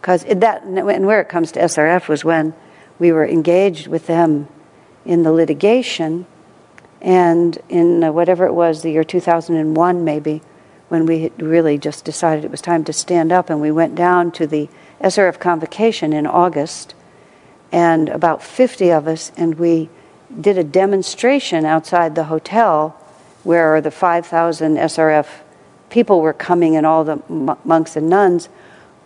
[0.00, 2.54] Because that, and where it comes to SRF was when
[2.98, 4.48] we were engaged with them
[5.04, 6.26] in the litigation,
[7.00, 10.42] and in uh, whatever it was, the year 2001 maybe,
[10.88, 14.30] when we really just decided it was time to stand up, and we went down
[14.32, 14.68] to the
[15.00, 16.94] SRF convocation in August,
[17.72, 19.88] and about 50 of us, and we
[20.40, 22.90] did a demonstration outside the hotel
[23.42, 25.26] where the 5,000 SRF
[25.90, 27.22] people were coming and all the
[27.64, 28.48] monks and nuns,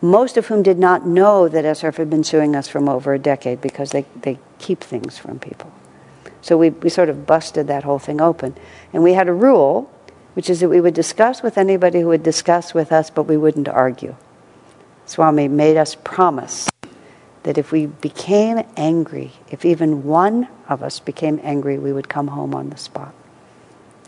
[0.01, 3.19] most of whom did not know that SRF had been suing us from over a
[3.19, 5.71] decade because they, they keep things from people.
[6.43, 8.57] So we, we sort of busted that whole thing open.
[8.93, 9.91] And we had a rule,
[10.35, 13.37] which is that we would discuss with anybody who would discuss with us, but we
[13.37, 14.17] wouldn't argue.
[15.07, 16.69] Swami made us promise
[17.43, 22.29] that if we became angry, if even one of us became angry, we would come
[22.29, 23.15] home on the spot.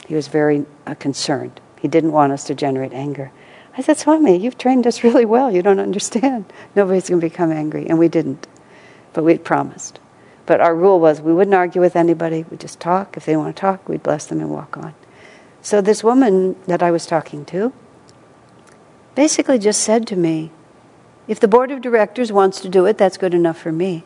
[0.07, 1.61] He was very uh, concerned.
[1.81, 3.33] He didn't want us to generate anger.
[3.77, 5.51] I said, Swami, you've trained us really well.
[5.51, 6.45] You don't understand.
[6.77, 7.87] Nobody's going to become angry.
[7.89, 8.47] And we didn't.
[9.13, 9.99] But we'd promised.
[10.47, 12.45] But our rule was we wouldn't argue with anybody.
[12.51, 13.17] We'd just talk.
[13.17, 14.95] If they want to talk, we'd bless them and walk on.
[15.61, 17.73] So this woman that I was talking to
[19.15, 20.51] basically just said to me,
[21.29, 24.05] if the board of directors wants to do it, that's good enough for me.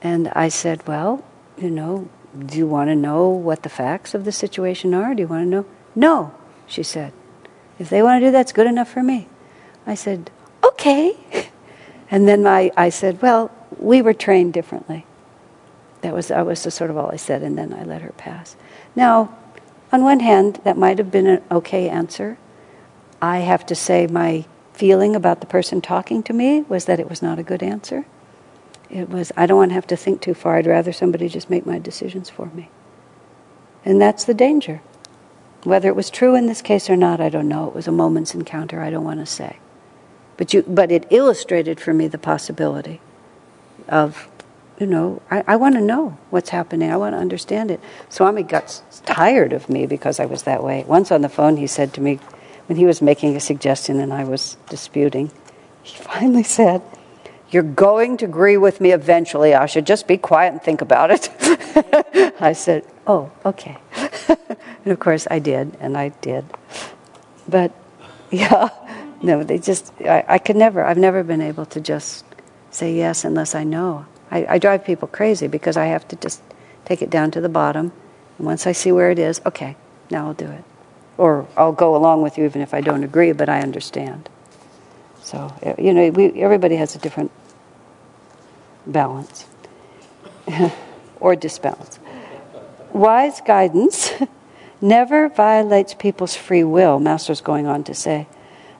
[0.00, 1.24] And I said, well,
[1.56, 5.14] you know, do you want to know what the facts of the situation are?
[5.14, 5.66] Do you want to know?
[5.96, 6.34] No,
[6.66, 7.12] she said.
[7.78, 9.28] If they want to do that, it's good enough for me.
[9.86, 10.30] I said,
[10.62, 11.16] okay.
[12.10, 15.04] And then my, I said, well, we were trained differently.
[16.00, 18.56] That was, that was sort of all I said, and then I let her pass.
[18.94, 19.36] Now,
[19.92, 22.38] on one hand, that might have been an okay answer.
[23.20, 27.10] I have to say, my feeling about the person talking to me was that it
[27.10, 28.06] was not a good answer.
[28.88, 30.56] It was, I don't want to have to think too far.
[30.56, 32.70] I'd rather somebody just make my decisions for me.
[33.84, 34.80] And that's the danger.
[35.64, 37.66] Whether it was true in this case or not, I don't know.
[37.66, 38.80] It was a moment's encounter.
[38.80, 39.58] I don't want to say.
[40.38, 43.00] But, you, but it illustrated for me the possibility
[43.88, 44.28] of,
[44.78, 46.90] you know, I, I want to know what's happening.
[46.90, 47.80] I want to understand it.
[48.08, 50.84] Swami got tired of me because I was that way.
[50.86, 52.20] Once on the phone, he said to me,
[52.66, 55.32] when he was making a suggestion and I was disputing,
[55.82, 56.82] he finally said,
[57.50, 59.54] You're going to agree with me eventually.
[59.54, 61.30] I should just be quiet and think about it.
[62.40, 63.78] I said, Oh, okay.
[64.28, 66.44] and of course I did, and I did.
[67.48, 67.72] But
[68.30, 68.68] yeah,
[69.22, 72.24] no, they just, I, I could never, I've never been able to just
[72.70, 74.06] say yes unless I know.
[74.30, 76.42] I, I drive people crazy because I have to just
[76.84, 77.92] take it down to the bottom.
[78.36, 79.76] And once I see where it is, okay,
[80.10, 80.64] now I'll do it.
[81.16, 84.28] Or I'll go along with you even if I don't agree, but I understand.
[85.22, 87.32] So, eh, you know, we, everybody has a different
[88.86, 89.46] balance
[91.20, 91.98] or disbalance.
[92.92, 94.12] Wise guidance
[94.80, 98.26] never violates people's free will, Master's going on to say.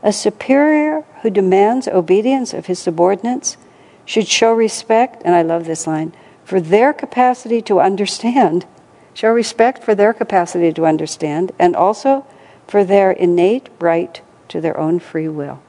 [0.03, 3.57] A superior who demands obedience of his subordinates
[4.05, 6.13] should show respect, and I love this line,
[6.45, 8.65] for their capacity to understand.
[9.13, 12.25] Show respect for their capacity to understand, and also
[12.67, 15.61] for their innate right to their own free will.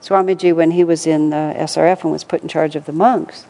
[0.00, 3.46] Swamiji, when he was in the SRF and was put in charge of the monks,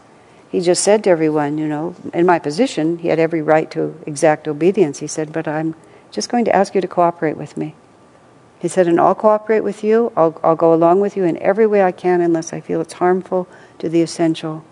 [0.51, 3.99] he just said to everyone, you know, in my position, he had every right to
[4.07, 4.99] exact obedience.
[4.99, 5.75] He said, but I'm
[6.11, 7.75] just going to ask you to cooperate with me.
[8.59, 10.13] He said, and I'll cooperate with you.
[10.17, 12.95] I'll, I'll go along with you in every way I can unless I feel it's
[12.95, 13.47] harmful
[13.79, 14.65] to the essential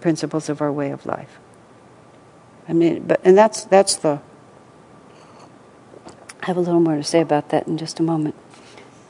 [0.00, 1.38] principles of our way of life.
[2.68, 4.20] I mean, but, and that's, that's the,
[6.42, 8.34] I have a little more to say about that in just a moment.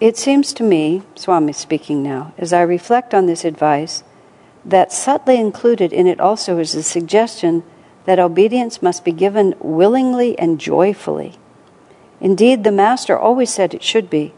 [0.00, 4.02] It seems to me, Swami speaking now, as I reflect on this advice,
[4.64, 7.62] that subtly included in it also is a suggestion
[8.04, 11.34] that obedience must be given willingly and joyfully.
[12.20, 14.32] Indeed, the Master always said it should be.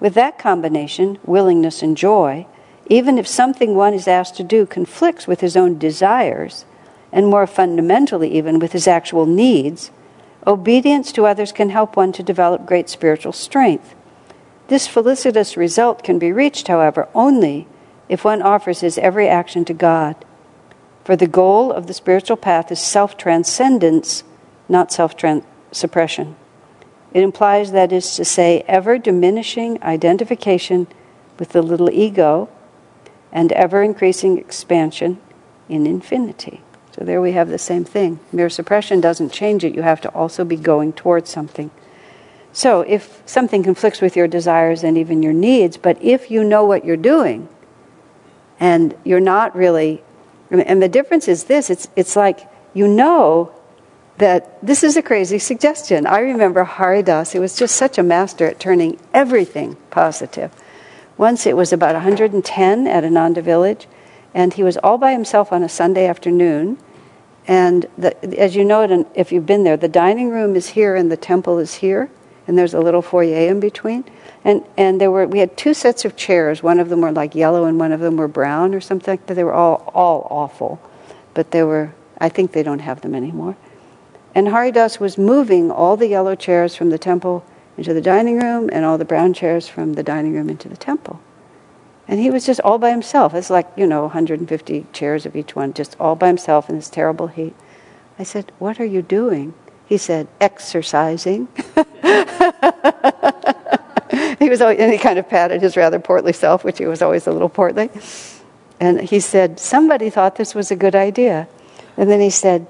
[0.00, 2.46] With that combination, willingness and joy,
[2.86, 6.64] even if something one is asked to do conflicts with his own desires,
[7.12, 9.90] and more fundamentally, even with his actual needs,
[10.46, 13.94] obedience to others can help one to develop great spiritual strength.
[14.68, 17.66] This felicitous result can be reached, however, only
[18.08, 20.16] if one offers his every action to God.
[21.04, 24.24] For the goal of the spiritual path is self transcendence,
[24.68, 25.14] not self
[25.72, 26.36] suppression.
[27.14, 30.86] It implies, that is to say, ever diminishing identification
[31.38, 32.48] with the little ego
[33.32, 35.18] and ever increasing expansion
[35.68, 36.62] in infinity.
[36.92, 38.18] So there we have the same thing.
[38.32, 41.70] Mere suppression doesn't change it, you have to also be going towards something.
[42.52, 46.64] So, if something conflicts with your desires and even your needs, but if you know
[46.64, 47.48] what you're doing
[48.58, 50.02] and you're not really,
[50.50, 53.52] and the difference is this it's, it's like you know
[54.18, 56.06] that this is a crazy suggestion.
[56.06, 60.52] I remember Haridas, he was just such a master at turning everything positive.
[61.16, 63.86] Once it was about 110 at Ananda Village,
[64.34, 66.78] and he was all by himself on a Sunday afternoon.
[67.46, 71.10] And the, as you know, if you've been there, the dining room is here and
[71.10, 72.10] the temple is here
[72.48, 74.04] and there's a little foyer in between.
[74.42, 76.62] And and there were we had two sets of chairs.
[76.62, 79.20] One of them were like yellow, and one of them were brown or something.
[79.26, 80.80] They were all all awful,
[81.34, 81.92] but they were.
[82.20, 83.56] I think they don't have them anymore.
[84.34, 87.44] And Haridas was moving all the yellow chairs from the temple
[87.76, 90.76] into the dining room, and all the brown chairs from the dining room into the
[90.76, 91.20] temple.
[92.06, 93.34] And he was just all by himself.
[93.34, 96.90] It's like you know, 150 chairs of each one, just all by himself in this
[96.90, 97.54] terrible heat.
[98.18, 99.54] I said, "What are you doing?"
[99.88, 101.48] He said, exercising.
[104.38, 107.00] he was always, and he kind of patted his rather portly self, which he was
[107.00, 107.88] always a little portly.
[108.78, 111.48] And he said, Somebody thought this was a good idea.
[111.96, 112.66] And then he said,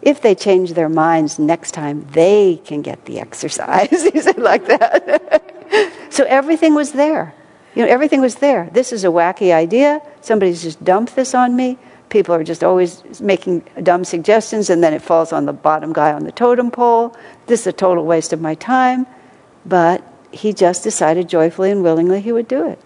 [0.00, 3.90] If they change their minds next time, they can get the exercise.
[4.12, 6.08] he said, like that.
[6.10, 7.34] so everything was there.
[7.74, 8.70] You know, everything was there.
[8.72, 10.00] This is a wacky idea.
[10.20, 11.78] Somebody's just dumped this on me
[12.08, 16.12] people are just always making dumb suggestions and then it falls on the bottom guy
[16.12, 17.16] on the totem pole.
[17.46, 19.06] This is a total waste of my time.
[19.66, 22.80] But he just decided joyfully and willingly he would do it.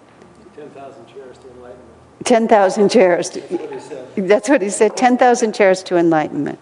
[0.57, 2.25] 10,000 chairs to enlightenment.
[2.25, 3.31] 10,000 chairs.
[3.31, 3.41] To,
[4.17, 6.59] that's what he said 10,000 chairs to enlightenment.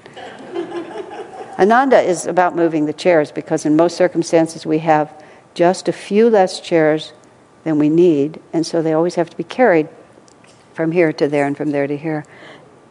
[1.61, 5.13] Ananda is about moving the chairs because in most circumstances we have
[5.53, 7.13] just a few less chairs
[7.65, 9.87] than we need, and so they always have to be carried
[10.73, 12.25] from here to there and from there to here.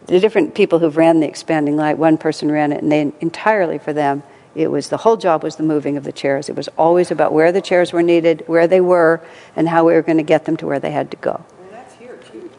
[0.06, 3.80] The different people who've ran the expanding light, one person ran it, and they entirely
[3.80, 4.22] for them,
[4.54, 6.48] it was the whole job was the moving of the chairs.
[6.48, 9.20] It was always about where the chairs were needed, where they were,
[9.56, 11.44] and how we were going to get them to where they had to go.
[11.58, 12.52] Well, that's here too.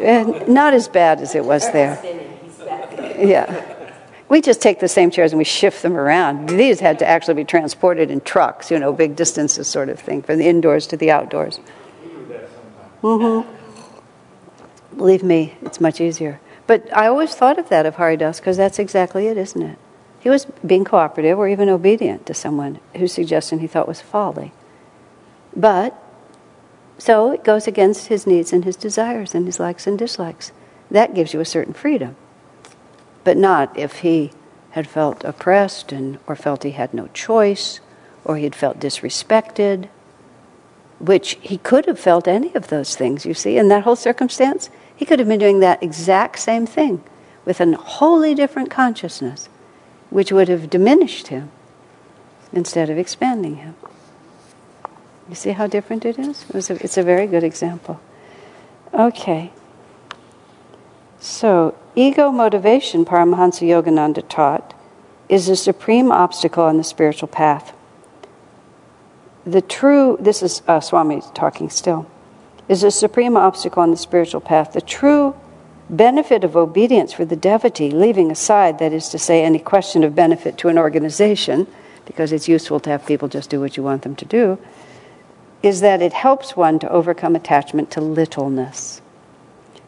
[0.00, 2.00] And not as bad as it was there.
[3.18, 3.72] Yeah.
[4.28, 6.48] We just take the same chairs and we shift them around.
[6.48, 10.22] These had to actually be transported in trucks, you know, big distances sort of thing,
[10.22, 11.60] from the indoors to the outdoors.
[13.02, 13.52] Mm-hmm.
[14.96, 16.40] Believe me, it's much easier.
[16.66, 19.78] But I always thought of that of Haridas because that's exactly it, isn't it?
[20.18, 24.52] He was being cooperative or even obedient to someone whose suggestion he thought was folly.
[25.54, 25.96] But,
[26.98, 30.50] so it goes against his needs and his desires and his likes and dislikes.
[30.90, 32.16] that gives you a certain freedom.
[33.26, 34.30] But not if he
[34.70, 37.80] had felt oppressed and or felt he had no choice
[38.24, 39.88] or he had felt disrespected
[41.00, 43.58] which he could have felt any of those things you see.
[43.58, 47.02] In that whole circumstance he could have been doing that exact same thing
[47.44, 49.48] with a wholly different consciousness
[50.08, 51.50] which would have diminished him
[52.52, 53.74] instead of expanding him.
[55.28, 56.46] You see how different it is?
[56.54, 58.00] It a, it's a very good example.
[58.94, 59.50] Okay.
[61.18, 64.74] So Ego motivation, Paramahansa Yogananda taught,
[65.30, 67.72] is the supreme obstacle on the spiritual path.
[69.46, 72.06] The true, this is uh, Swami talking still,
[72.68, 74.74] is the supreme obstacle on the spiritual path.
[74.74, 75.34] The true
[75.88, 80.14] benefit of obedience for the devotee, leaving aside, that is to say, any question of
[80.14, 81.66] benefit to an organization,
[82.04, 84.58] because it's useful to have people just do what you want them to do,
[85.62, 89.00] is that it helps one to overcome attachment to littleness.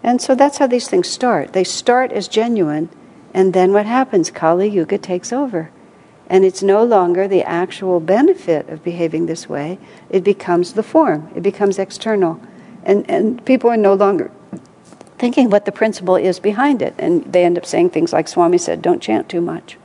[0.08, 1.52] And so that's how these things start.
[1.52, 2.88] They start as genuine,
[3.34, 4.30] and then what happens?
[4.30, 5.70] Kali Yuga takes over.
[6.30, 9.78] And it's no longer the actual benefit of behaving this way,
[10.08, 12.40] it becomes the form, it becomes external.
[12.84, 14.30] And, and people are no longer
[15.18, 16.94] thinking what the principle is behind it.
[16.98, 19.76] And they end up saying things like Swami said, don't chant too much.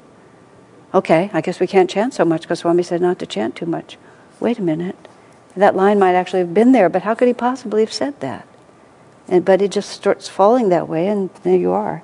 [0.94, 3.66] Okay, I guess we can't chant so much because Swami said not to chant too
[3.66, 3.98] much.
[4.40, 5.10] Wait a minute.
[5.58, 8.48] That line might actually have been there, but how could he possibly have said that?
[9.28, 12.04] And, but it just starts falling that way, and there you are.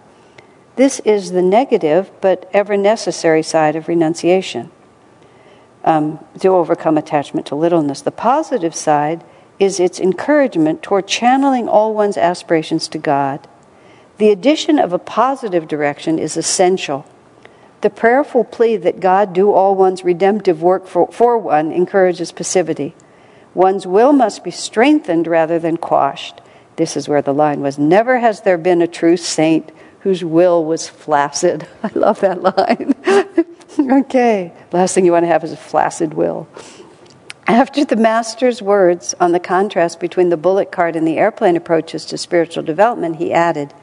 [0.75, 4.71] This is the negative but ever necessary side of renunciation
[5.83, 8.01] um, to overcome attachment to littleness.
[8.01, 9.23] The positive side
[9.59, 13.47] is its encouragement toward channeling all one's aspirations to God.
[14.17, 17.05] The addition of a positive direction is essential.
[17.81, 22.95] The prayerful plea that God do all one's redemptive work for, for one encourages passivity.
[23.53, 26.41] One's will must be strengthened rather than quashed.
[26.79, 29.69] This is where the line was Never has there been a true saint
[29.99, 31.67] whose will was flaccid.
[31.83, 32.93] I love that line.
[33.99, 36.47] okay, last thing you want to have is a flaccid will.
[37.47, 42.05] After the Master's words on the contrast between the bullock cart and the airplane approaches
[42.05, 43.73] to spiritual development, he added,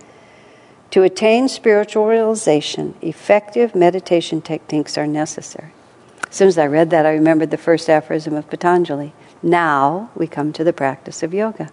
[0.93, 5.75] To attain spiritual realization, effective meditation techniques are necessary.
[6.31, 9.13] As soon as I read that, I remembered the first aphorism of Patanjali.
[9.43, 11.71] Now we come to the practice of yoga.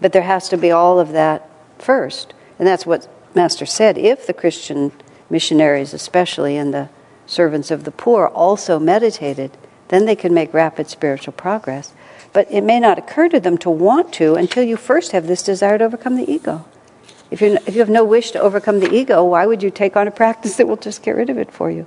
[0.00, 2.34] But there has to be all of that first.
[2.58, 3.98] And that's what Master said.
[3.98, 4.92] If the Christian
[5.30, 6.88] missionaries, especially, and the
[7.26, 9.56] servants of the poor also meditated,
[9.88, 11.92] then they can make rapid spiritual progress.
[12.32, 15.42] But it may not occur to them to want to until you first have this
[15.42, 16.64] desire to overcome the ego.
[17.30, 19.96] If, you if you have no wish to overcome the ego, why would you take
[19.96, 21.86] on a practice that will just get rid of it for you?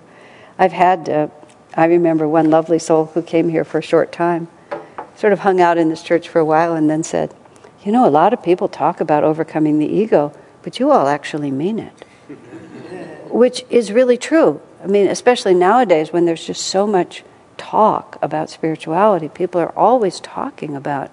[0.58, 1.28] I've had, uh,
[1.76, 4.48] I remember one lovely soul who came here for a short time,
[5.16, 7.34] sort of hung out in this church for a while, and then said,
[7.84, 11.52] you know, a lot of people talk about overcoming the ego, but you all actually
[11.52, 11.94] mean it.
[13.30, 14.62] Which is really true.
[14.84, 17.24] I mean, especially nowadays when there's just so much
[17.58, 21.12] talk about spirituality, people are always talking about,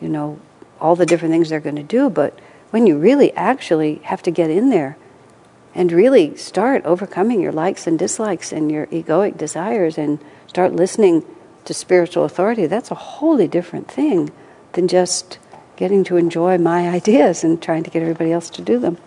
[0.00, 0.38] you know,
[0.80, 2.38] all the different things they're going to do, but
[2.70, 4.96] when you really actually have to get in there
[5.74, 11.24] and really start overcoming your likes and dislikes and your egoic desires and start listening
[11.64, 14.30] to spiritual authority, that's a wholly different thing
[14.72, 15.38] than just
[15.76, 18.98] getting to enjoy my ideas and trying to get everybody else to do them.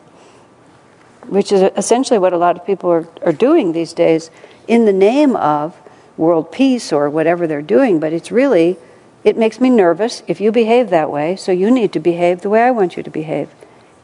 [1.27, 4.31] Which is essentially what a lot of people are, are doing these days
[4.67, 5.75] in the name of
[6.17, 8.77] world peace or whatever they're doing, but it's really,
[9.23, 12.49] it makes me nervous if you behave that way, so you need to behave the
[12.49, 13.49] way I want you to behave.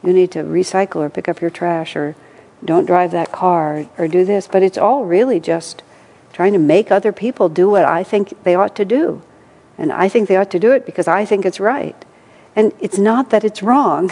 [0.02, 2.16] You need to recycle or pick up your trash or
[2.64, 5.82] don't drive that car or, do this, but it's all really just
[6.32, 9.22] trying to make other people do what I think they ought to do.
[9.78, 12.02] And I think they ought to do it because I think it's right.
[12.56, 14.10] And it's not that it's wrong,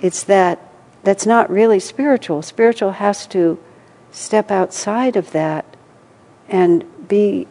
[0.00, 0.58] it's that
[1.04, 2.42] that's not really spiritual.
[2.42, 3.58] Spiritual has to
[4.10, 5.64] step outside of that
[6.48, 7.46] and be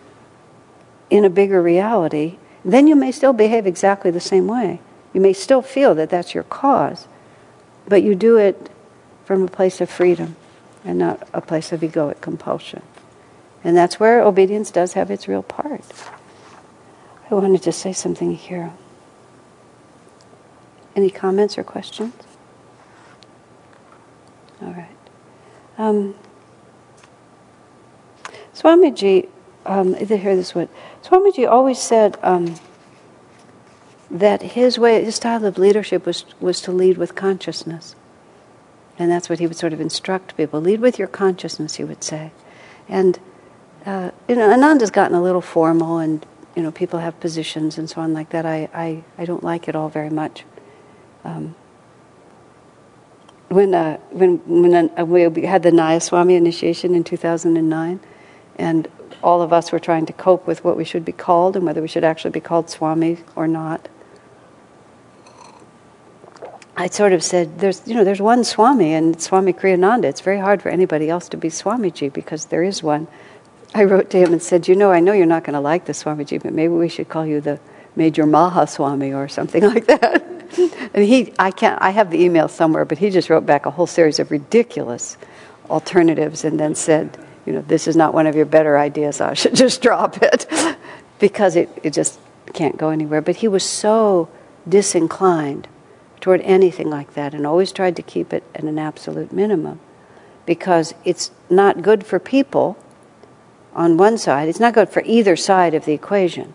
[1.09, 2.37] in a bigger reality.
[2.63, 4.79] Then you may still behave exactly the same way.
[5.13, 7.07] You may still feel that that's your cause,
[7.87, 8.69] but you do it
[9.25, 10.35] from a place of freedom
[10.83, 12.81] and not a place of egoic compulsion.
[13.63, 15.83] And that's where obedience does have its real part.
[17.29, 18.71] I wanted to say something here.
[20.95, 22.13] Any comments or questions?
[24.61, 24.97] All right.
[25.77, 26.15] Um,
[28.53, 29.27] Swamiji,
[29.65, 30.69] um, hear this one.
[31.03, 32.55] Swamiji always said um,
[34.09, 37.95] that his way, his style of leadership was was to lead with consciousness,
[38.99, 41.75] and that's what he would sort of instruct people: lead with your consciousness.
[41.75, 42.31] He would say,
[42.87, 43.19] and
[43.85, 46.23] uh, you know, Ananda's gotten a little formal, and
[46.55, 48.45] you know, people have positions and so on like that.
[48.45, 50.43] I I, I don't like it all very much.
[51.23, 51.55] Um,
[53.49, 57.99] when, uh, when, when uh, we had the Nayaswami initiation in 2009,
[58.57, 58.87] and
[59.23, 61.81] all of us were trying to cope with what we should be called and whether
[61.81, 63.89] we should actually be called Swami or not.
[66.77, 70.05] I sort of said, "There's, you know, there's one Swami, and Swami Kriyananda.
[70.05, 73.07] It's very hard for anybody else to be Swamiji because there is one."
[73.73, 75.85] I wrote to him and said, "You know, I know you're not going to like
[75.85, 77.59] the Swamiji, but maybe we should call you the
[77.95, 80.23] Major Mahaswami or something like that."
[80.93, 83.71] and he, I can't, I have the email somewhere, but he just wrote back a
[83.71, 85.17] whole series of ridiculous
[85.69, 89.21] alternatives and then said, "You know, this is not one of your better ideas.
[89.21, 90.45] I should just drop it
[91.19, 92.19] because it, it just
[92.53, 94.29] can't go anywhere." But he was so
[94.67, 95.67] disinclined
[96.19, 99.79] toward anything like that and always tried to keep it at an absolute minimum
[100.45, 102.77] because it's not good for people
[103.73, 106.53] on one side, it's not good for either side of the equation.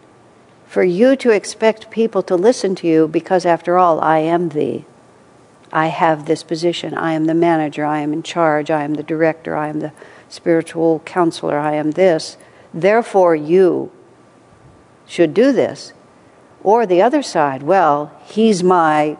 [0.66, 4.84] For you to expect people to listen to you because, after all, I am thee.
[5.72, 6.94] I have this position.
[6.94, 7.84] I am the manager.
[7.84, 8.70] I am in charge.
[8.70, 9.56] I am the director.
[9.56, 9.92] I am the
[10.28, 11.58] spiritual counselor.
[11.58, 12.36] I am this.
[12.74, 13.90] Therefore, you
[15.06, 15.92] should do this.
[16.62, 19.16] Or the other side, well, he's my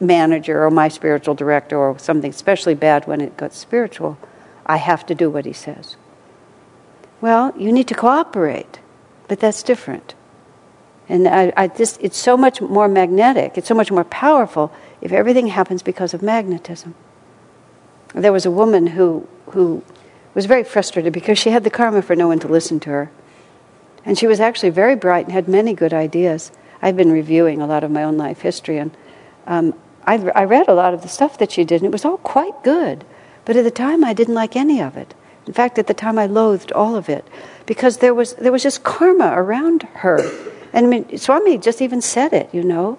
[0.00, 4.18] manager or my spiritual director or something especially bad when it gets spiritual,
[4.66, 5.96] I have to do what he says.
[7.20, 8.78] Well, you need to cooperate,
[9.26, 10.14] but that's different.
[11.08, 15.12] And I, I just, it's so much more magnetic, it's so much more powerful if
[15.12, 16.94] everything happens because of magnetism.
[18.14, 19.82] There was a woman who, who
[20.34, 23.10] was very frustrated because she had the karma for no one to listen to her.
[24.04, 26.52] And she was actually very bright and had many good ideas.
[26.80, 28.96] I've been reviewing a lot of my own life history, and
[29.46, 29.74] um,
[30.06, 32.62] I, read a lot of the stuff that she did, and it was all quite
[32.62, 33.04] good.
[33.44, 35.14] But at the time, I didn't like any of it.
[35.46, 37.26] In fact, at the time, I loathed all of it
[37.66, 40.20] because there was there was just karma around her.
[40.72, 42.52] And I mean, Swami just even said it.
[42.52, 42.98] You know,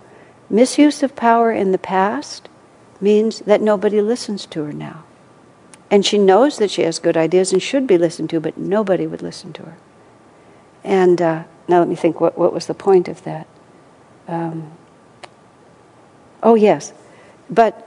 [0.50, 2.50] misuse of power in the past
[3.02, 5.04] means that nobody listens to her now,
[5.90, 9.08] and she knows that she has good ideas and should be listened to, but nobody
[9.08, 9.78] would listen to her.
[10.84, 12.20] And uh, now let me think.
[12.20, 13.48] What what was the point of that?
[14.28, 14.72] Um,
[16.44, 16.94] oh yes,
[17.50, 17.86] but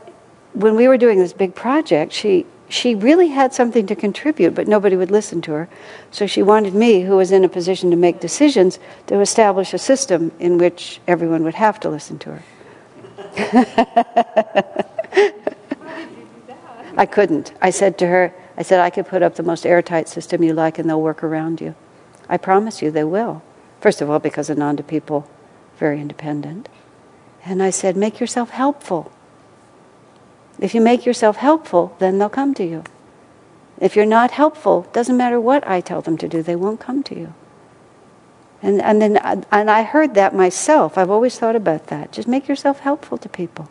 [0.53, 4.67] when we were doing this big project, she she really had something to contribute, but
[4.67, 5.69] nobody would listen to her.
[6.11, 9.79] So she wanted me, who was in a position to make decisions, to establish a
[9.79, 12.43] system in which everyone would have to listen to her.
[16.97, 17.53] I couldn't.
[17.61, 20.55] I said to her, I said, I could put up the most airtight system you
[20.55, 21.75] like and they'll work around you.
[22.29, 23.43] I promise you they will.
[23.81, 25.29] First of all, because Ananda people
[25.79, 26.69] very independent.
[27.45, 29.11] And I said, make yourself helpful.
[30.63, 32.85] If you make yourself helpful, then they'll come to you.
[33.81, 37.03] If you're not helpful, doesn't matter what I tell them to do, they won't come
[37.03, 37.35] to you.
[38.63, 40.97] And, and then and I heard that myself.
[40.97, 42.13] I've always thought about that.
[42.13, 43.69] Just make yourself helpful to people.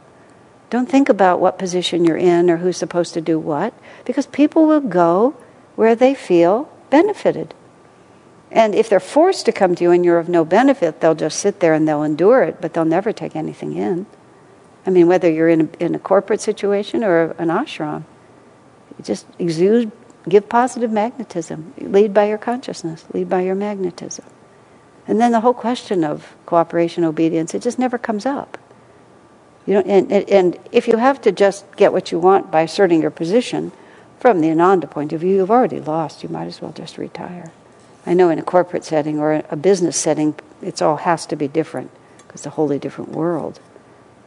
[0.70, 3.74] Don't think about what position you're in or who's supposed to do what,
[4.04, 5.34] because people will go
[5.78, 7.54] where they feel benefited.
[8.52, 11.40] And if they're forced to come to you and you're of no benefit, they'll just
[11.40, 14.08] sit there and they'll endure it, but they'll never take anything in.
[14.86, 18.04] I mean, whether you're in a, in a corporate situation or an ashram,
[19.04, 19.92] just exude,
[20.28, 21.74] give positive magnetism.
[21.80, 24.26] Lead by your consciousness, lead by your magnetism.
[25.08, 28.58] And then the whole question of cooperation, obedience, it just never comes up.
[29.66, 33.02] You know, and, and if you have to just get what you want by asserting
[33.02, 33.72] your position,
[34.22, 36.22] from the Ananda point of view, you've already lost.
[36.22, 37.52] You might as well just retire.
[38.06, 41.48] I know in a corporate setting or a business setting, it all has to be
[41.48, 43.60] different because it's a wholly different world.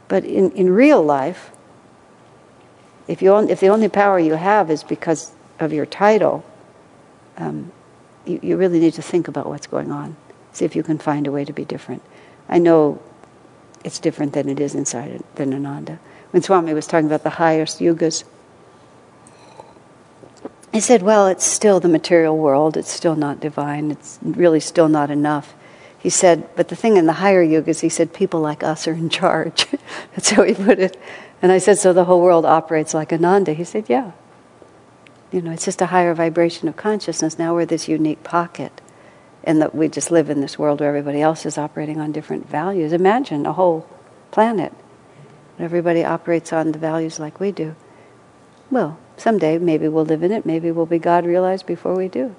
[0.09, 1.51] But in, in real life,
[3.07, 6.45] if, you if the only power you have is because of your title,
[7.37, 7.73] um,
[8.25, 10.17] you, you really need to think about what's going on.
[10.53, 12.03] See if you can find a way to be different.
[12.49, 13.01] I know
[13.85, 15.99] it's different than it is inside than Ananda.
[16.31, 18.25] When Swami was talking about the highest yugas,
[20.73, 24.89] he said, Well, it's still the material world, it's still not divine, it's really still
[24.89, 25.55] not enough.
[26.05, 28.93] He said, but the thing in the higher yugas, he said, people like us are
[28.93, 29.67] in charge.
[30.13, 31.01] That's how he put it.
[31.41, 33.55] And I said, so the whole world operates like Ananda?
[33.55, 34.13] He said, yeah.
[35.33, 37.39] You know, it's just a higher vibration of consciousness.
[37.39, 38.83] Now we're this unique pocket.
[39.45, 42.51] And that we just live in this world where everybody else is operating on different
[42.51, 42.93] values.
[42.93, 43.89] Imagine a whole
[44.31, 44.75] planet.
[45.59, 47.77] Everybody operates on the values like we do.
[48.71, 50.45] Well, someday maybe we'll live in it.
[50.45, 52.37] Maybe we'll be God realized before we do.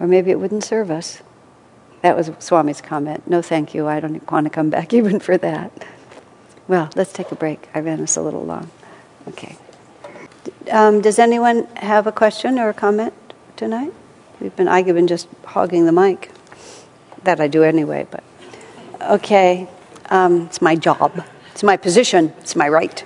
[0.00, 1.22] Or maybe it wouldn't serve us.
[2.02, 3.28] That was Swami's comment.
[3.28, 3.86] No, thank you.
[3.86, 5.72] I don't want to come back even for that.
[6.68, 7.68] Well, let's take a break.
[7.74, 8.70] I ran us a little long.
[9.28, 9.56] Okay.
[10.70, 13.14] Um, does anyone have a question or a comment
[13.56, 13.92] tonight?
[14.40, 16.30] We've been I've been just hogging the mic.
[17.24, 18.22] That I do anyway, but
[19.02, 19.68] okay.
[20.10, 21.24] Um, it's my job.
[21.56, 23.02] It's my position, it's my right.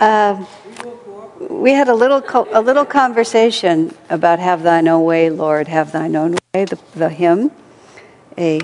[0.00, 0.44] uh,
[1.48, 5.92] we had a little, co- a little conversation about Have Thine Own Way, Lord, Have
[5.92, 7.50] Thine Own Way, the, the hymn.
[8.36, 8.60] A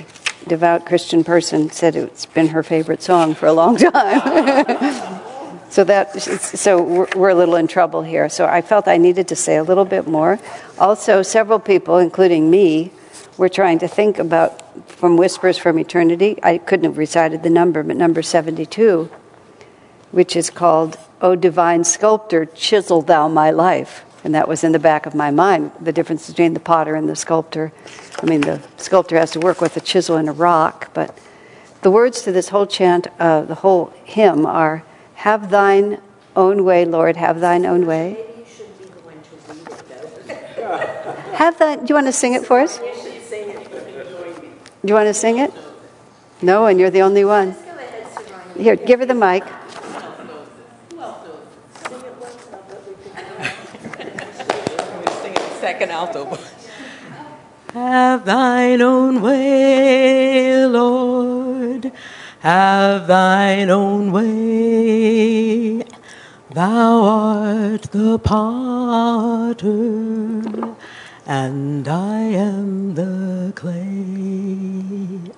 [0.47, 3.91] devout Christian person said it's been her favorite song for a long time.
[5.70, 8.28] so that so we're, we're, a little in trouble here.
[8.28, 10.41] So I felt I needed to say a little bit more.
[10.78, 12.93] Also, several people, including me,
[13.37, 16.39] were trying to think about from Whispers from Eternity.
[16.43, 19.11] I couldn't have recited the number, but number seventy-two,
[20.11, 24.79] which is called "O Divine Sculptor, Chisel Thou My Life." And that was in the
[24.79, 27.73] back of my mind, the difference between the potter and the sculptor.
[28.23, 31.19] I mean, the sculptor has to work with a chisel and a rock, but
[31.83, 34.85] the words to this whole chant, uh, the whole hymn, are
[35.15, 36.01] Have thine
[36.37, 38.19] own way, Lord, have thine own way.
[41.35, 41.81] have that.
[41.81, 42.79] do you want to sing it for us?
[42.79, 42.85] Do
[44.85, 45.53] you want to sing it?
[46.43, 47.55] No, and you're the only one.
[48.57, 49.45] Here, give her the mic.
[55.81, 56.39] Second alto.
[57.72, 61.91] Have thine own way, Lord.
[62.41, 65.85] Have thine own way.
[66.53, 69.62] Thou art the potter,
[71.26, 75.33] and I am the clay.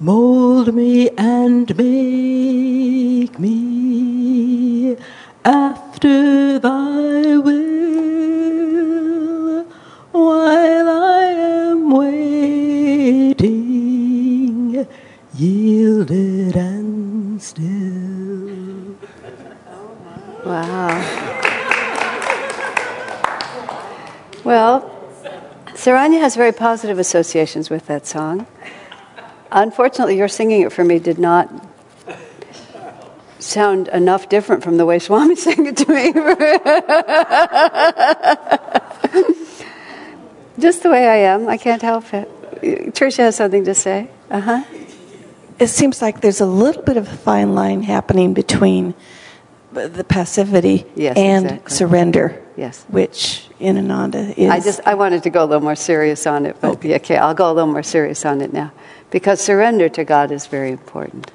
[0.00, 4.96] Mold me and make me
[5.44, 7.76] after thy will
[10.26, 13.46] while I am waiting,
[15.34, 18.96] yielded and still.
[20.44, 20.88] Wow.
[24.42, 24.92] Well,
[25.74, 28.46] Saranya has very positive associations with that song.
[29.52, 31.48] Unfortunately, your singing it for me did not
[33.38, 36.12] sound enough different from the way Swami sang it to me.
[40.58, 41.48] Just the way I am.
[41.48, 42.28] I can't help it.
[42.94, 44.08] Tricia has something to say.
[44.30, 44.64] Uh huh.
[45.58, 48.94] It seems like there's a little bit of a fine line happening between
[49.72, 51.74] the passivity yes, and exactly.
[51.74, 52.42] surrender.
[52.56, 52.84] Yes.
[52.88, 54.50] Which in Ananda is.
[54.50, 56.96] I just I wanted to go a little more serious on it, but okay.
[56.96, 58.72] okay, I'll go a little more serious on it now
[59.10, 61.30] because surrender to God is very important.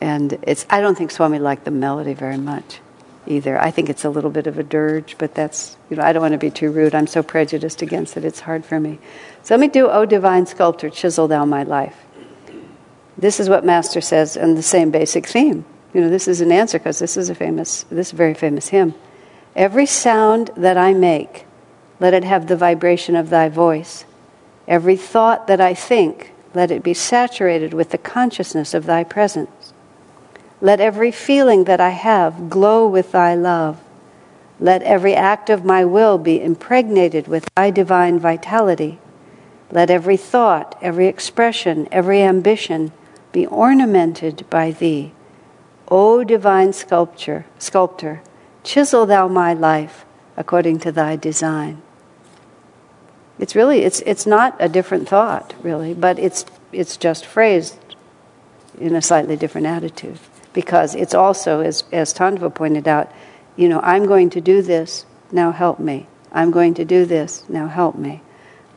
[0.00, 2.80] And it's, I don't think Swami liked the melody very much
[3.26, 3.60] either.
[3.60, 6.22] I think it's a little bit of a dirge, but that's, you know, I don't
[6.22, 6.94] want to be too rude.
[6.94, 8.98] I'm so prejudiced against it, it's hard for me.
[9.42, 11.96] So let me do, O divine sculptor, chisel down my life.
[13.16, 15.64] This is what Master says in the same basic theme.
[15.94, 18.34] You know, this is an answer because this is a famous, this is a very
[18.34, 18.94] famous hymn.
[19.54, 21.44] Every sound that I make,
[22.00, 24.04] let it have the vibration of thy voice.
[24.66, 29.61] Every thought that I think, let it be saturated with the consciousness of thy presence.
[30.62, 33.80] Let every feeling that I have glow with thy love.
[34.60, 39.00] Let every act of my will be impregnated with thy divine vitality.
[39.72, 42.92] Let every thought, every expression, every ambition
[43.32, 45.10] be ornamented by thee.
[45.88, 48.22] O divine sculpture, sculptor,
[48.62, 50.04] chisel thou my life
[50.36, 51.82] according to thy design.
[53.40, 57.76] It's really it's it's not a different thought, really, but it's it's just phrased
[58.78, 60.20] in a slightly different attitude
[60.52, 63.10] because it's also, as, as Tandva pointed out,
[63.56, 66.06] you know, I'm going to do this, now help me.
[66.32, 68.22] I'm going to do this, now help me.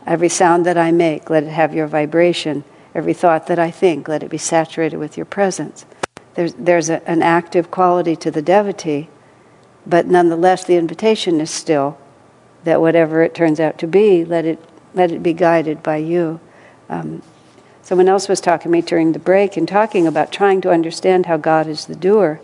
[0.06, 2.64] Every sound that I make, let it have your vibration.
[2.94, 5.86] Every thought that I think, let it be saturated with your presence.
[6.36, 9.10] There's, there's a, an active quality to the devotee,
[9.86, 11.98] but nonetheless, the invitation is still
[12.64, 14.60] that whatever it turns out to be, let it,
[14.94, 16.40] let it be guided by you.
[16.90, 17.22] Um,
[17.86, 21.28] Someone else was talking to me during the break and talking about trying to understand
[21.28, 22.42] how God is the doer.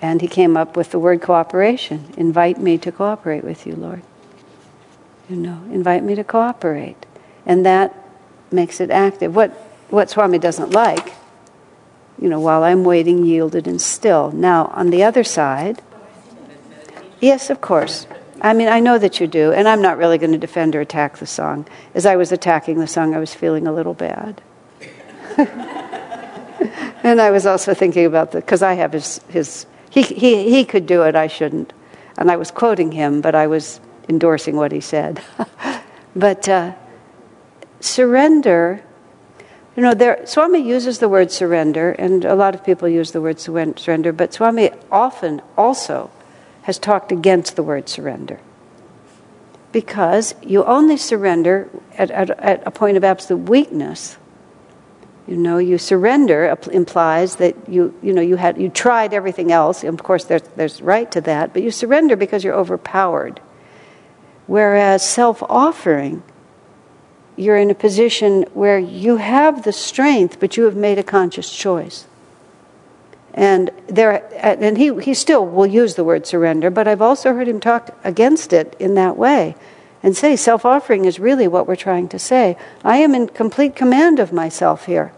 [0.00, 2.14] And he came up with the word cooperation.
[2.16, 4.02] Invite me to cooperate with you, Lord.
[5.28, 7.04] You know, invite me to cooperate.
[7.44, 7.94] And that
[8.50, 9.36] makes it active.
[9.36, 9.50] What,
[9.90, 11.12] what Swami doesn't like,
[12.18, 14.30] you know, while I'm waiting, yielded and still.
[14.32, 15.82] Now, on the other side,
[17.20, 18.06] yes, of course.
[18.40, 20.80] I mean, I know that you do, and I'm not really going to defend or
[20.80, 21.66] attack the song.
[21.94, 24.40] As I was attacking the song, I was feeling a little bad.
[27.02, 30.64] and I was also thinking about the, because I have his, his he, he, he
[30.64, 31.72] could do it, I shouldn't.
[32.16, 35.20] And I was quoting him, but I was endorsing what he said.
[36.16, 36.74] but uh,
[37.80, 38.82] surrender,
[39.76, 43.20] you know, there, Swami uses the word surrender, and a lot of people use the
[43.20, 46.10] word surrender, but Swami often also
[46.68, 48.38] has talked against the word surrender.
[49.72, 54.18] Because you only surrender at, at, at a point of absolute weakness
[55.28, 59.84] You know, you surrender implies that you, you know, you had you tried everything else.
[59.84, 63.40] Of course, there's there's right to that, but you surrender because you're overpowered.
[64.46, 66.22] Whereas self-offering,
[67.36, 71.54] you're in a position where you have the strength, but you have made a conscious
[71.54, 72.06] choice.
[73.38, 77.46] And there, and he he still will use the word surrender, but I've also heard
[77.46, 79.54] him talk against it in that way,
[80.02, 82.56] and say self-offering is really what we're trying to say.
[82.84, 85.12] I am in complete command of myself here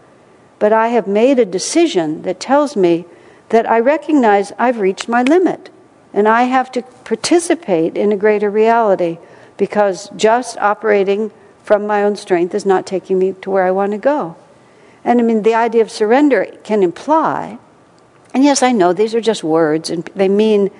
[0.61, 3.05] but I have made a decision that tells me
[3.49, 5.71] that I recognize I've reached my limit
[6.13, 9.17] and I have to participate in a greater reality
[9.57, 11.31] because just operating
[11.63, 14.35] from my own strength is not taking me to where I want to go.
[15.03, 17.57] And I mean, the idea of surrender can imply,
[18.33, 20.71] and yes, I know these are just words, and they mean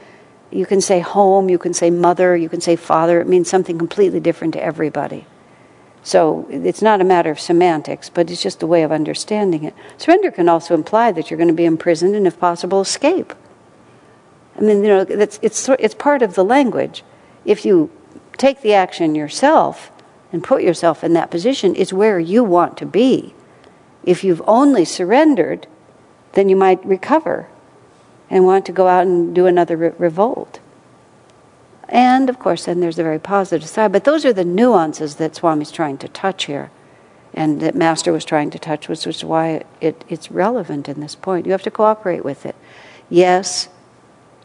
[0.52, 3.78] you can say home, you can say mother, you can say father, it means something
[3.78, 5.26] completely different to everybody.
[6.04, 9.76] So it's not a matter of semantics, but it's just a way of understanding it.
[9.98, 13.34] Surrender can also imply that you're going to be imprisoned and, if possible, escape.
[14.58, 17.04] I mean, you know, it's, it's, it's part of the language.
[17.46, 17.92] If you
[18.38, 19.92] take the action yourself
[20.34, 23.36] and put yourself in that position, it's where you want to be.
[24.04, 25.68] If you've only surrendered,
[26.34, 27.48] then you might recover
[28.30, 30.60] and want to go out and do another re- revolt.
[31.90, 33.92] And of course, then there's the very positive side.
[33.92, 36.72] But those are the nuances that Swami's trying to touch here,
[37.34, 41.16] and that Master was trying to touch, which is why it, it's relevant in this
[41.16, 41.46] point.
[41.46, 42.56] You have to cooperate with it.
[43.10, 43.68] Yes,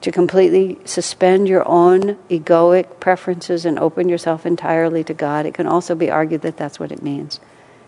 [0.01, 5.47] to completely suspend your own egoic preferences and open yourself entirely to God.
[5.47, 7.39] It can also be argued that that's what it means.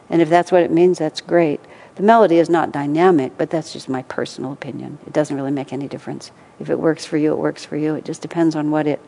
[0.08, 1.60] And if that's what it means, that's great.
[1.98, 4.98] The melody is not dynamic, but that's just my personal opinion.
[5.04, 6.30] It doesn't really make any difference.
[6.60, 7.96] If it works for you, it works for you.
[7.96, 9.00] It just depends on what it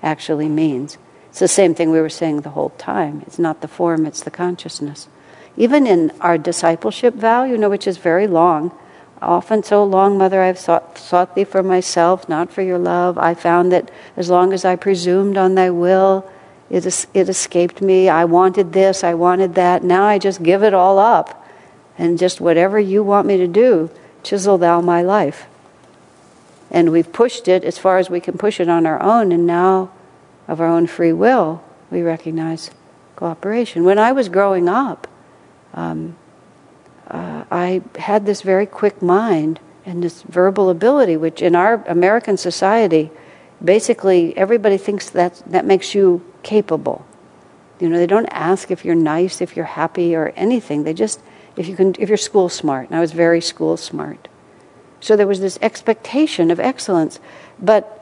[0.00, 0.96] actually means.
[1.28, 3.24] It's the same thing we were saying the whole time.
[3.26, 5.08] It's not the form, it's the consciousness.
[5.56, 8.70] Even in our discipleship vow, you know, which is very long,
[9.20, 13.18] often so long, Mother, I've sought, sought thee for myself, not for your love.
[13.18, 16.30] I found that as long as I presumed on thy will,
[16.70, 18.08] it, it escaped me.
[18.08, 19.82] I wanted this, I wanted that.
[19.82, 21.42] Now I just give it all up.
[21.98, 23.90] And just whatever you want me to do,
[24.22, 25.46] chisel thou my life.
[26.70, 29.46] And we've pushed it as far as we can push it on our own, and
[29.46, 29.90] now,
[30.48, 32.70] of our own free will, we recognize
[33.14, 33.84] cooperation.
[33.84, 35.06] When I was growing up,
[35.74, 36.16] um,
[37.08, 42.36] uh, I had this very quick mind and this verbal ability, which in our American
[42.36, 43.10] society,
[43.62, 47.06] basically everybody thinks that that makes you capable.
[47.78, 50.82] You know, they don't ask if you're nice, if you're happy, or anything.
[50.82, 51.20] They just
[51.56, 52.88] if you can, if you're school smart.
[52.88, 54.28] And I was very school smart.
[55.00, 57.20] So there was this expectation of excellence.
[57.58, 57.92] But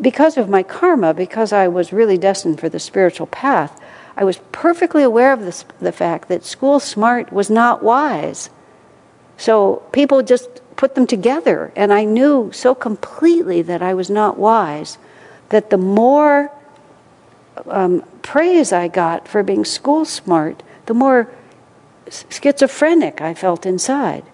[0.00, 3.80] because of my karma, because I was really destined for the spiritual path,
[4.16, 8.50] I was perfectly aware of this, the fact that school smart was not wise.
[9.36, 14.38] So people just put them together, and I knew so completely that I was not
[14.38, 14.98] wise
[15.50, 16.50] that the more
[17.66, 21.30] um, praise I got for being school smart, the more
[22.10, 24.24] schizophrenic I felt inside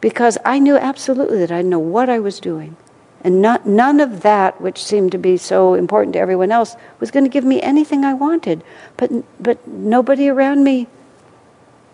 [0.00, 2.76] because I knew absolutely that I didn't know what I was doing.
[3.24, 7.12] And not, none of that, which seemed to be so important to everyone else, was
[7.12, 8.64] going to give me anything I wanted.
[8.96, 9.10] But,
[9.40, 10.88] but nobody around me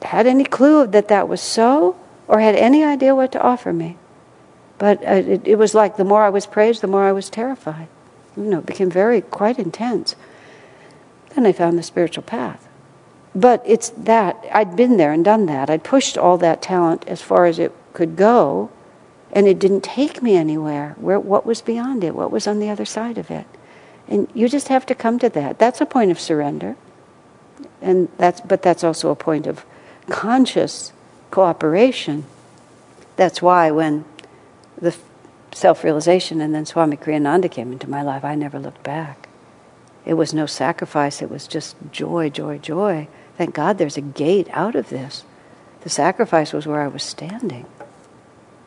[0.00, 1.96] had any clue that that was so
[2.28, 3.98] or had any idea what to offer me.
[4.78, 7.28] But uh, it, it was like the more I was praised, the more I was
[7.28, 7.88] terrified.
[8.36, 10.14] You know, it became very, quite intense.
[11.34, 12.67] Then I found the spiritual path.
[13.38, 15.70] But it's that, I'd been there and done that.
[15.70, 18.68] I'd pushed all that talent as far as it could go,
[19.30, 20.96] and it didn't take me anywhere.
[20.98, 22.16] Where, what was beyond it?
[22.16, 23.46] What was on the other side of it?
[24.08, 25.60] And you just have to come to that.
[25.60, 26.74] That's a point of surrender.
[27.80, 29.64] And that's, but that's also a point of
[30.10, 30.92] conscious
[31.30, 32.24] cooperation.
[33.14, 34.04] That's why when
[34.80, 34.96] the
[35.52, 39.28] self realization and then Swami Kriyananda came into my life, I never looked back.
[40.04, 43.06] It was no sacrifice, it was just joy, joy, joy.
[43.38, 45.24] Thank God there's a gate out of this.
[45.82, 47.66] The sacrifice was where I was standing.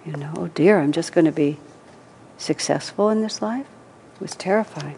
[0.06, 1.60] You know, oh dear, I'm just going to be
[2.38, 3.68] successful in this life.
[4.16, 4.98] It was terrifying.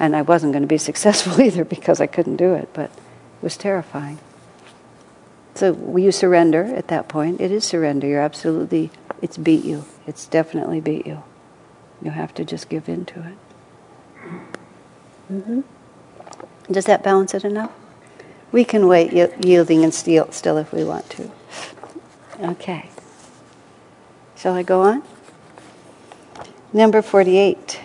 [0.00, 3.42] And I wasn't going to be successful either because I couldn't do it, but it
[3.42, 4.18] was terrifying.
[5.54, 7.40] So will you surrender at that point.
[7.40, 8.08] It is surrender.
[8.08, 8.90] You're absolutely,
[9.22, 9.84] it's beat you.
[10.08, 11.22] It's definitely beat you.
[12.02, 13.38] You have to just give in to it.
[15.32, 15.60] Mm-hmm.
[16.72, 17.70] Does that balance it enough?
[18.56, 19.12] We can wait
[19.44, 21.30] yielding and still, still if we want to.
[22.40, 22.88] Okay.
[24.34, 25.02] Shall I go on?
[26.72, 27.78] Number 48.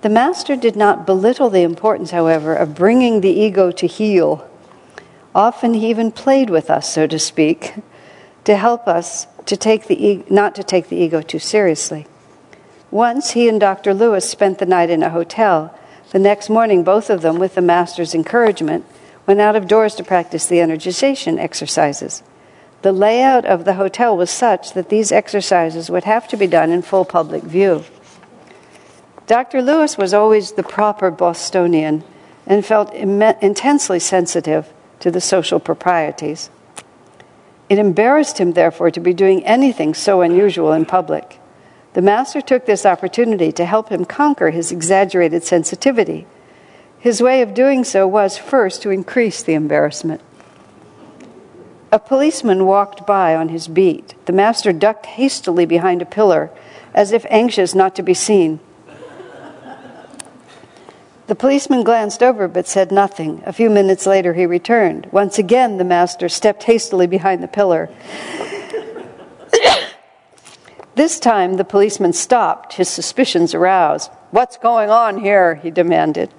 [0.00, 4.50] The Master did not belittle the importance, however, of bringing the ego to heel.
[5.34, 7.74] Often he even played with us, so to speak.
[8.44, 12.06] to help us to take the e- not to take the ego too seriously.
[12.90, 13.92] Once he and Dr.
[13.92, 15.78] Lewis spent the night in a hotel.
[16.12, 18.86] The next morning, both of them, with the master's encouragement,
[19.30, 22.24] went out of doors to practice the energization exercises.
[22.82, 26.72] The layout of the hotel was such that these exercises would have to be done
[26.72, 27.84] in full public view.
[29.28, 29.62] Dr.
[29.62, 32.02] Lewis was always the proper Bostonian
[32.44, 36.50] and felt Im- intensely sensitive to the social proprieties.
[37.68, 41.38] It embarrassed him, therefore, to be doing anything so unusual in public.
[41.92, 46.26] The Master took this opportunity to help him conquer his exaggerated sensitivity.
[47.00, 50.20] His way of doing so was first to increase the embarrassment.
[51.90, 54.14] A policeman walked by on his beat.
[54.26, 56.50] The Master ducked hastily behind a pillar,
[56.94, 58.60] as if anxious not to be seen.
[61.26, 63.42] The policeman glanced over but said nothing.
[63.46, 65.06] A few minutes later, he returned.
[65.10, 67.88] Once again, the master stepped hastily behind the pillar.
[70.96, 74.10] this time, the policeman stopped, his suspicions aroused.
[74.30, 75.56] What's going on here?
[75.56, 76.30] he demanded.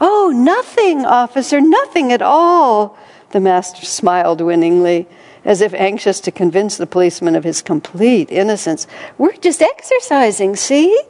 [0.00, 2.98] Oh, nothing, officer, nothing at all.
[3.30, 5.06] The master smiled winningly,
[5.44, 8.86] as if anxious to convince the policeman of his complete innocence.
[9.16, 11.02] We're just exercising, see?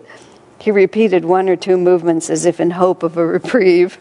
[0.60, 3.98] He repeated one or two movements as if in hope of a reprieve.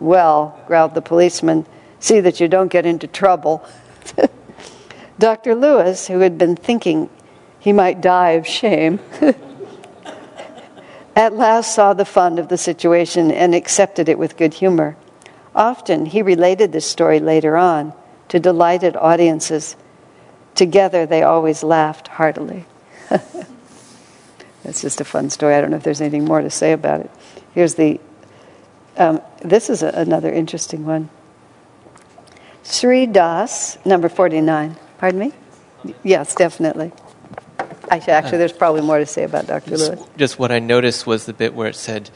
[0.00, 1.66] Well, growled the policeman,
[2.00, 3.64] see that you don't get into trouble.
[5.18, 5.54] Dr.
[5.54, 7.08] Lewis, who had been thinking
[7.60, 8.98] he might die of shame,
[11.14, 14.96] at last saw the fun of the situation and accepted it with good humor.
[15.54, 17.92] Often he related this story later on
[18.28, 19.76] to delighted audiences.
[20.54, 22.64] Together they always laughed heartily.
[23.08, 25.54] That's just a fun story.
[25.54, 27.10] I don't know if there's anything more to say about it.
[27.54, 28.00] Here's the,
[28.96, 31.10] um, this is a, another interesting one.
[32.62, 34.76] Sri Das, number 49.
[34.98, 35.32] Pardon me?
[36.02, 36.92] Yes, definitely.
[37.92, 39.76] Actually, actually, there's probably more to say about Dr.
[39.76, 40.00] Lewis.
[40.16, 42.10] just what I noticed was the bit where it said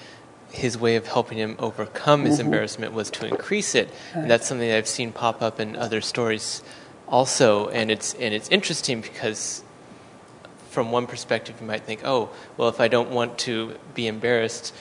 [0.50, 2.46] his way of helping him overcome his Mm-hmm.
[2.46, 3.90] embarrassment was to increase it.
[4.14, 6.62] And that's something that I've seen pop up in other stories
[7.08, 7.68] also.
[7.68, 9.62] And it's, and it's interesting because
[10.70, 14.72] from one perspective, you might think, oh, well, if I don't want to be embarrassed,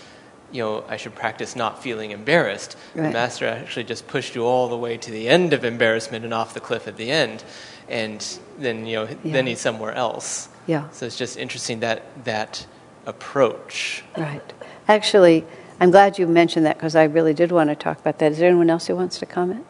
[0.52, 2.78] you know, I should practice not feeling embarrassed.
[2.93, 6.34] The master actually just pushed you all the way to the end of embarrassment and
[6.34, 7.43] off the cliff at the end,
[7.89, 8.26] and
[8.58, 10.48] then you know, then he's somewhere else.
[10.68, 10.89] Yeah.
[10.89, 12.66] So it's just interesting that that
[13.05, 14.03] approach.
[14.18, 14.53] Right.
[14.88, 15.45] Actually,
[15.80, 18.32] I'm glad you mentioned that because I really did want to talk about that.
[18.32, 19.66] Is there anyone else who wants to comment?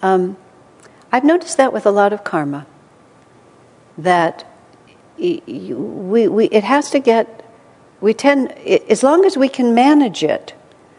[0.00, 0.36] Um,
[1.10, 2.66] I've noticed that with a lot of karma,
[3.98, 4.46] that
[5.18, 7.44] we, we, it has to get,
[8.00, 10.54] we tend, as long as we can manage it.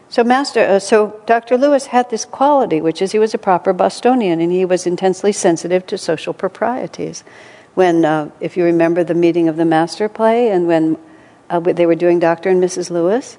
[0.08, 1.58] So, Master, uh, so Dr.
[1.58, 5.32] Lewis had this quality, which is he was a proper Bostonian and he was intensely
[5.32, 7.24] sensitive to social proprieties.
[7.74, 10.96] When, uh, if you remember the meeting of the Master play, and when
[11.50, 12.50] uh, they were doing Dr.
[12.50, 12.90] and Mrs.
[12.90, 13.36] Lewis,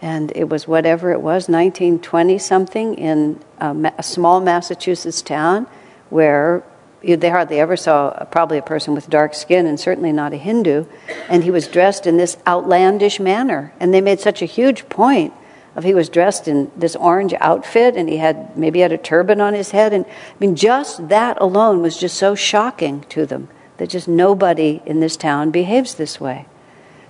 [0.00, 5.66] and it was whatever it was, 1920 something, in a, ma- a small Massachusetts town
[6.10, 6.62] where
[7.02, 10.32] you, they hardly ever saw uh, probably a person with dark skin and certainly not
[10.32, 10.84] a Hindu.
[11.28, 13.72] And he was dressed in this outlandish manner.
[13.80, 15.32] And they made such a huge point
[15.74, 19.40] of he was dressed in this orange outfit and he had maybe had a turban
[19.40, 19.92] on his head.
[19.92, 23.48] And I mean, just that alone was just so shocking to them
[23.82, 26.46] that just nobody in this town behaves this way.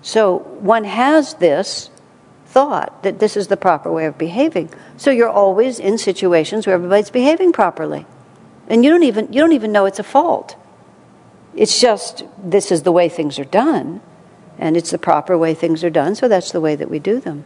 [0.00, 1.90] So one has this
[2.46, 4.70] thought that this is the proper way of behaving.
[4.96, 8.06] So you're always in situations where everybody's behaving properly.
[8.68, 10.56] And you don't even you don't even know it's a fault.
[11.54, 14.00] It's just this is the way things are done
[14.58, 17.20] and it's the proper way things are done, so that's the way that we do
[17.20, 17.44] them.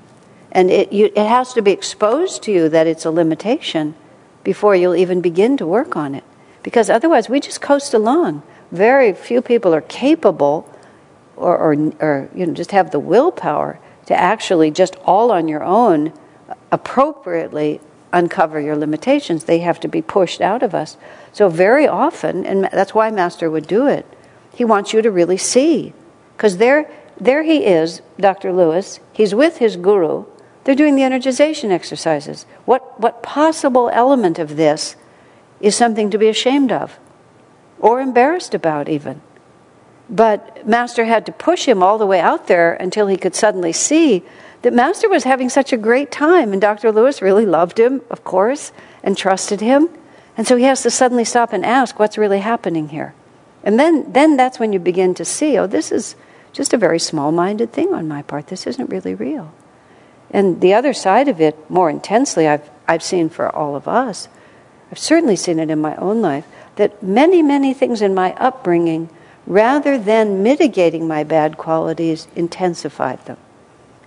[0.52, 3.96] And it you, it has to be exposed to you that it's a limitation
[4.44, 6.22] before you'll even begin to work on it.
[6.62, 8.44] Because otherwise we just coast along.
[8.72, 10.68] Very few people are capable
[11.36, 15.62] or, or, or you know, just have the willpower to actually just all on your
[15.62, 16.12] own
[16.72, 17.80] appropriately
[18.12, 19.44] uncover your limitations.
[19.44, 20.96] They have to be pushed out of us.
[21.32, 24.06] So, very often, and that's why Master would do it,
[24.54, 25.92] he wants you to really see.
[26.36, 26.90] Because there,
[27.20, 28.52] there he is, Dr.
[28.52, 30.24] Lewis, he's with his guru,
[30.64, 32.44] they're doing the energization exercises.
[32.64, 34.96] What, what possible element of this
[35.60, 36.98] is something to be ashamed of
[37.78, 39.20] or embarrassed about, even?
[40.08, 43.72] But Master had to push him all the way out there until he could suddenly
[43.72, 44.22] see
[44.62, 46.52] that Master was having such a great time.
[46.52, 46.92] And Dr.
[46.92, 48.72] Lewis really loved him, of course,
[49.02, 49.88] and trusted him.
[50.36, 53.14] And so he has to suddenly stop and ask, what's really happening here?
[53.64, 56.14] And then, then that's when you begin to see, oh, this is
[56.52, 58.46] just a very small minded thing on my part.
[58.46, 59.52] This isn't really real.
[60.30, 64.28] And the other side of it, more intensely, I've, I've seen for all of us,
[64.90, 66.46] I've certainly seen it in my own life.
[66.76, 69.08] That many, many things in my upbringing,
[69.46, 73.38] rather than mitigating my bad qualities, intensified them.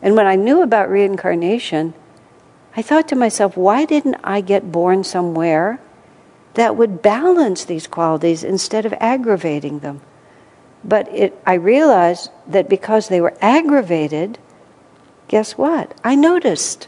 [0.01, 1.93] And when I knew about reincarnation,
[2.75, 5.79] I thought to myself, why didn't I get born somewhere
[6.53, 10.01] that would balance these qualities instead of aggravating them?
[10.83, 14.37] But it, I realized that because they were aggravated,
[15.27, 15.93] guess what?
[16.03, 16.87] I noticed.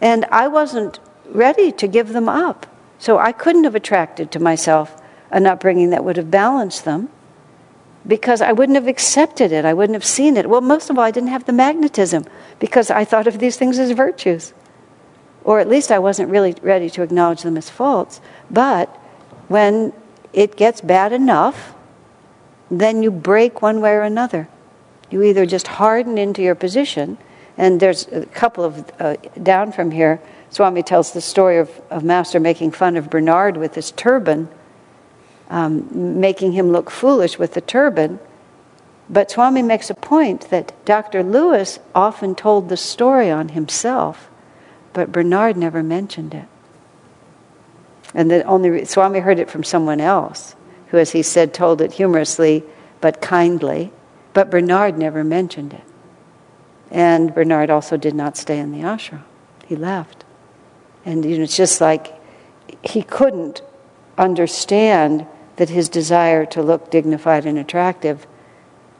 [0.00, 0.98] And I wasn't
[1.30, 2.66] ready to give them up.
[2.98, 7.08] So I couldn't have attracted to myself an upbringing that would have balanced them
[8.06, 9.64] because I wouldn't have accepted it.
[9.64, 10.48] I wouldn't have seen it.
[10.48, 12.24] Well, most of all, I didn't have the magnetism
[12.58, 14.54] because I thought of these things as virtues.
[15.44, 18.20] Or at least I wasn't really ready to acknowledge them as faults.
[18.50, 18.88] But
[19.48, 19.92] when
[20.32, 21.74] it gets bad enough,
[22.70, 24.48] then you break one way or another.
[25.10, 27.16] You either just harden into your position,
[27.56, 30.20] and there's a couple of uh, down from here.
[30.50, 34.48] Swami tells the story of, of Master making fun of Bernard with his turban
[35.50, 38.18] um, making him look foolish with the turban.
[39.08, 41.22] But Swami makes a point that Dr.
[41.22, 44.28] Lewis often told the story on himself,
[44.92, 46.46] but Bernard never mentioned it.
[48.14, 50.54] And that only Swami heard it from someone else,
[50.88, 52.64] who, as he said, told it humorously
[53.00, 53.92] but kindly,
[54.34, 55.84] but Bernard never mentioned it.
[56.90, 59.22] And Bernard also did not stay in the ashram.
[59.66, 60.24] He left.
[61.04, 62.14] And you know, it's just like
[62.82, 63.62] he couldn't
[64.16, 65.26] understand
[65.56, 68.26] that his desire to look dignified and attractive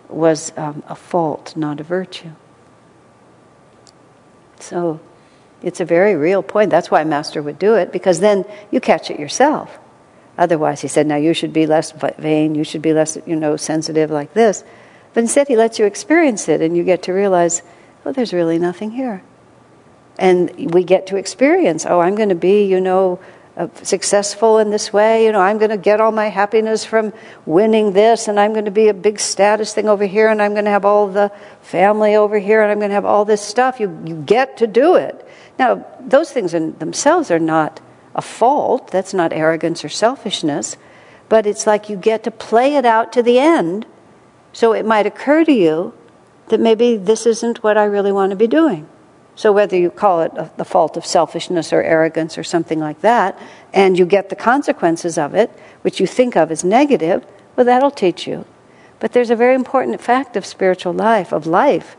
[0.09, 2.31] was um, a fault, not a virtue.
[4.61, 5.01] So
[5.63, 6.71] it's a very real point.
[6.71, 9.79] That's why Master would do it, because then you catch it yourself.
[10.37, 13.57] Otherwise, he said, now you should be less vain, you should be less, you know,
[13.57, 14.63] sensitive like this.
[15.15, 17.63] But instead, he lets you experience it, and you get to realize,
[18.05, 19.23] oh, there's really nothing here.
[20.19, 23.21] And we get to experience, oh, I'm going to be, you know,
[23.57, 25.25] uh, successful in this way.
[25.25, 27.13] You know, I'm going to get all my happiness from
[27.47, 30.53] winning this, and I'm going to be a big status thing over here, and I'm
[30.53, 33.43] going to have all the family over here, and I'm going to have all this
[33.43, 33.81] stuff.
[33.81, 35.27] You, you get to do it.
[35.59, 37.81] Now, those things in themselves are not
[38.15, 38.91] a fault.
[38.91, 40.77] That's not arrogance or selfishness.
[41.29, 43.87] But it's like you get to play it out to the end.
[44.53, 45.95] So it might occur to you
[46.49, 48.89] that maybe this isn't what I really want to be doing.
[49.39, 53.39] So, whether you call it the fault of selfishness or arrogance or something like that,
[53.73, 55.49] and you get the consequences of it,
[55.83, 57.25] which you think of as negative,
[57.55, 58.47] well, that'll teach you.
[58.99, 61.97] But there's a very important fact of spiritual life, of life,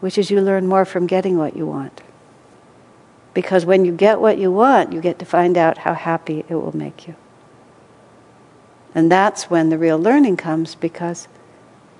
[0.00, 2.02] which is you learn more from getting what you want.
[3.32, 6.54] Because when you get what you want, you get to find out how happy it
[6.54, 7.14] will make you.
[8.94, 11.28] And that's when the real learning comes because,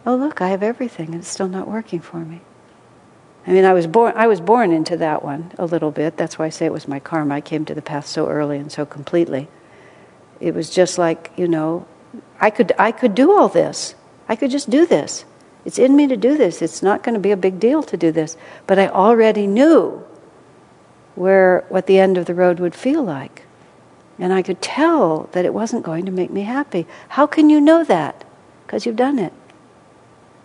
[0.05, 2.43] oh, look, I have everything and it's still not working for me.
[3.49, 4.13] I mean, I was born.
[4.15, 6.19] I was born into that one a little bit.
[6.19, 7.37] That's why I say it was my karma.
[7.37, 9.49] I came to the path so early and so completely.
[10.39, 11.87] It was just like you know,
[12.39, 13.95] I could I could do all this.
[14.29, 15.25] I could just do this.
[15.65, 16.61] It's in me to do this.
[16.61, 18.37] It's not going to be a big deal to do this.
[18.67, 20.05] But I already knew
[21.15, 23.45] where what the end of the road would feel like,
[24.19, 26.87] and I could tell that it wasn't going to make me happy.
[27.09, 28.27] How can you know that?
[28.67, 29.33] Because you've done it.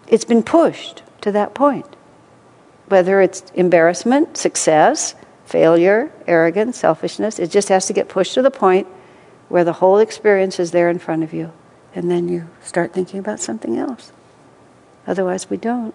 [0.08, 1.98] It's been pushed to that point
[2.88, 5.16] whether it's embarrassment, success,
[5.46, 8.88] failure, arrogance, selfishness, it just has to get pushed to the point
[9.50, 11.52] where the whole experience is there in front of you.
[11.96, 14.12] And then you start thinking about something else.
[15.06, 15.94] Otherwise, we don't.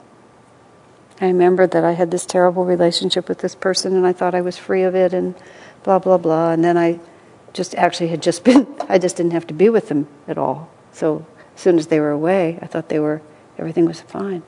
[1.21, 4.41] I remember that I had this terrible relationship with this person and I thought I
[4.41, 5.35] was free of it and
[5.83, 6.53] blah, blah, blah.
[6.53, 7.01] And then I
[7.53, 10.71] just actually had just been, I just didn't have to be with them at all.
[10.93, 11.27] So
[11.57, 13.23] as soon as they were away, I thought they were,
[13.59, 14.43] everything was fine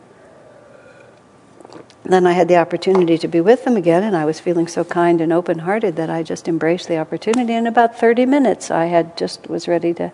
[2.05, 4.85] then I had the opportunity to be with them again, and I was feeling so
[4.85, 7.52] kind and open hearted that I just embraced the opportunity.
[7.52, 10.12] In about 30 minutes, I had just was ready to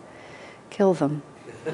[0.70, 1.22] kill them.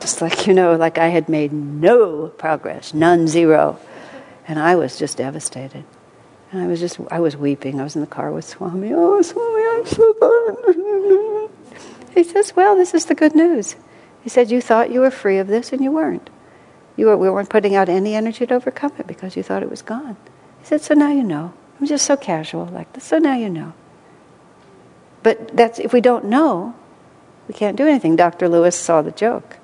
[0.00, 3.78] just like, you know, like I had made no progress, none, zero.
[4.46, 5.84] And I was just devastated.
[6.50, 7.80] And I was just, I was weeping.
[7.80, 8.92] I was in the car with Swami.
[8.94, 11.50] Oh, Swami, I'm so bad.
[12.14, 13.76] He says, Well, this is the good news.
[14.22, 16.30] He said, You thought you were free of this, and you weren't.
[16.98, 19.70] You were, we weren't putting out any energy to overcome it because you thought it
[19.70, 20.16] was gone.
[20.58, 21.54] He said, So now you know.
[21.80, 23.04] I'm just so casual like this.
[23.04, 23.72] So now you know.
[25.22, 26.74] But that's if we don't know,
[27.46, 28.16] we can't do anything.
[28.16, 28.48] Dr.
[28.48, 29.58] Lewis saw the joke.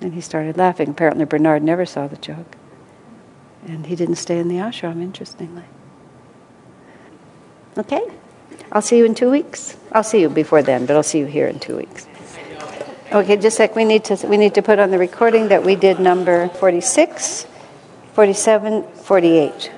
[0.00, 0.90] And he started laughing.
[0.90, 2.56] Apparently, Bernard never saw the joke.
[3.66, 5.64] And he didn't stay in the ashram, interestingly.
[7.76, 8.02] Okay?
[8.70, 9.76] I'll see you in two weeks.
[9.90, 12.06] I'll see you before then, but I'll see you here in two weeks.
[13.10, 15.76] Okay, just like we need to we need to put on the recording that we
[15.76, 17.46] did number 46,
[18.12, 19.72] 47, 48.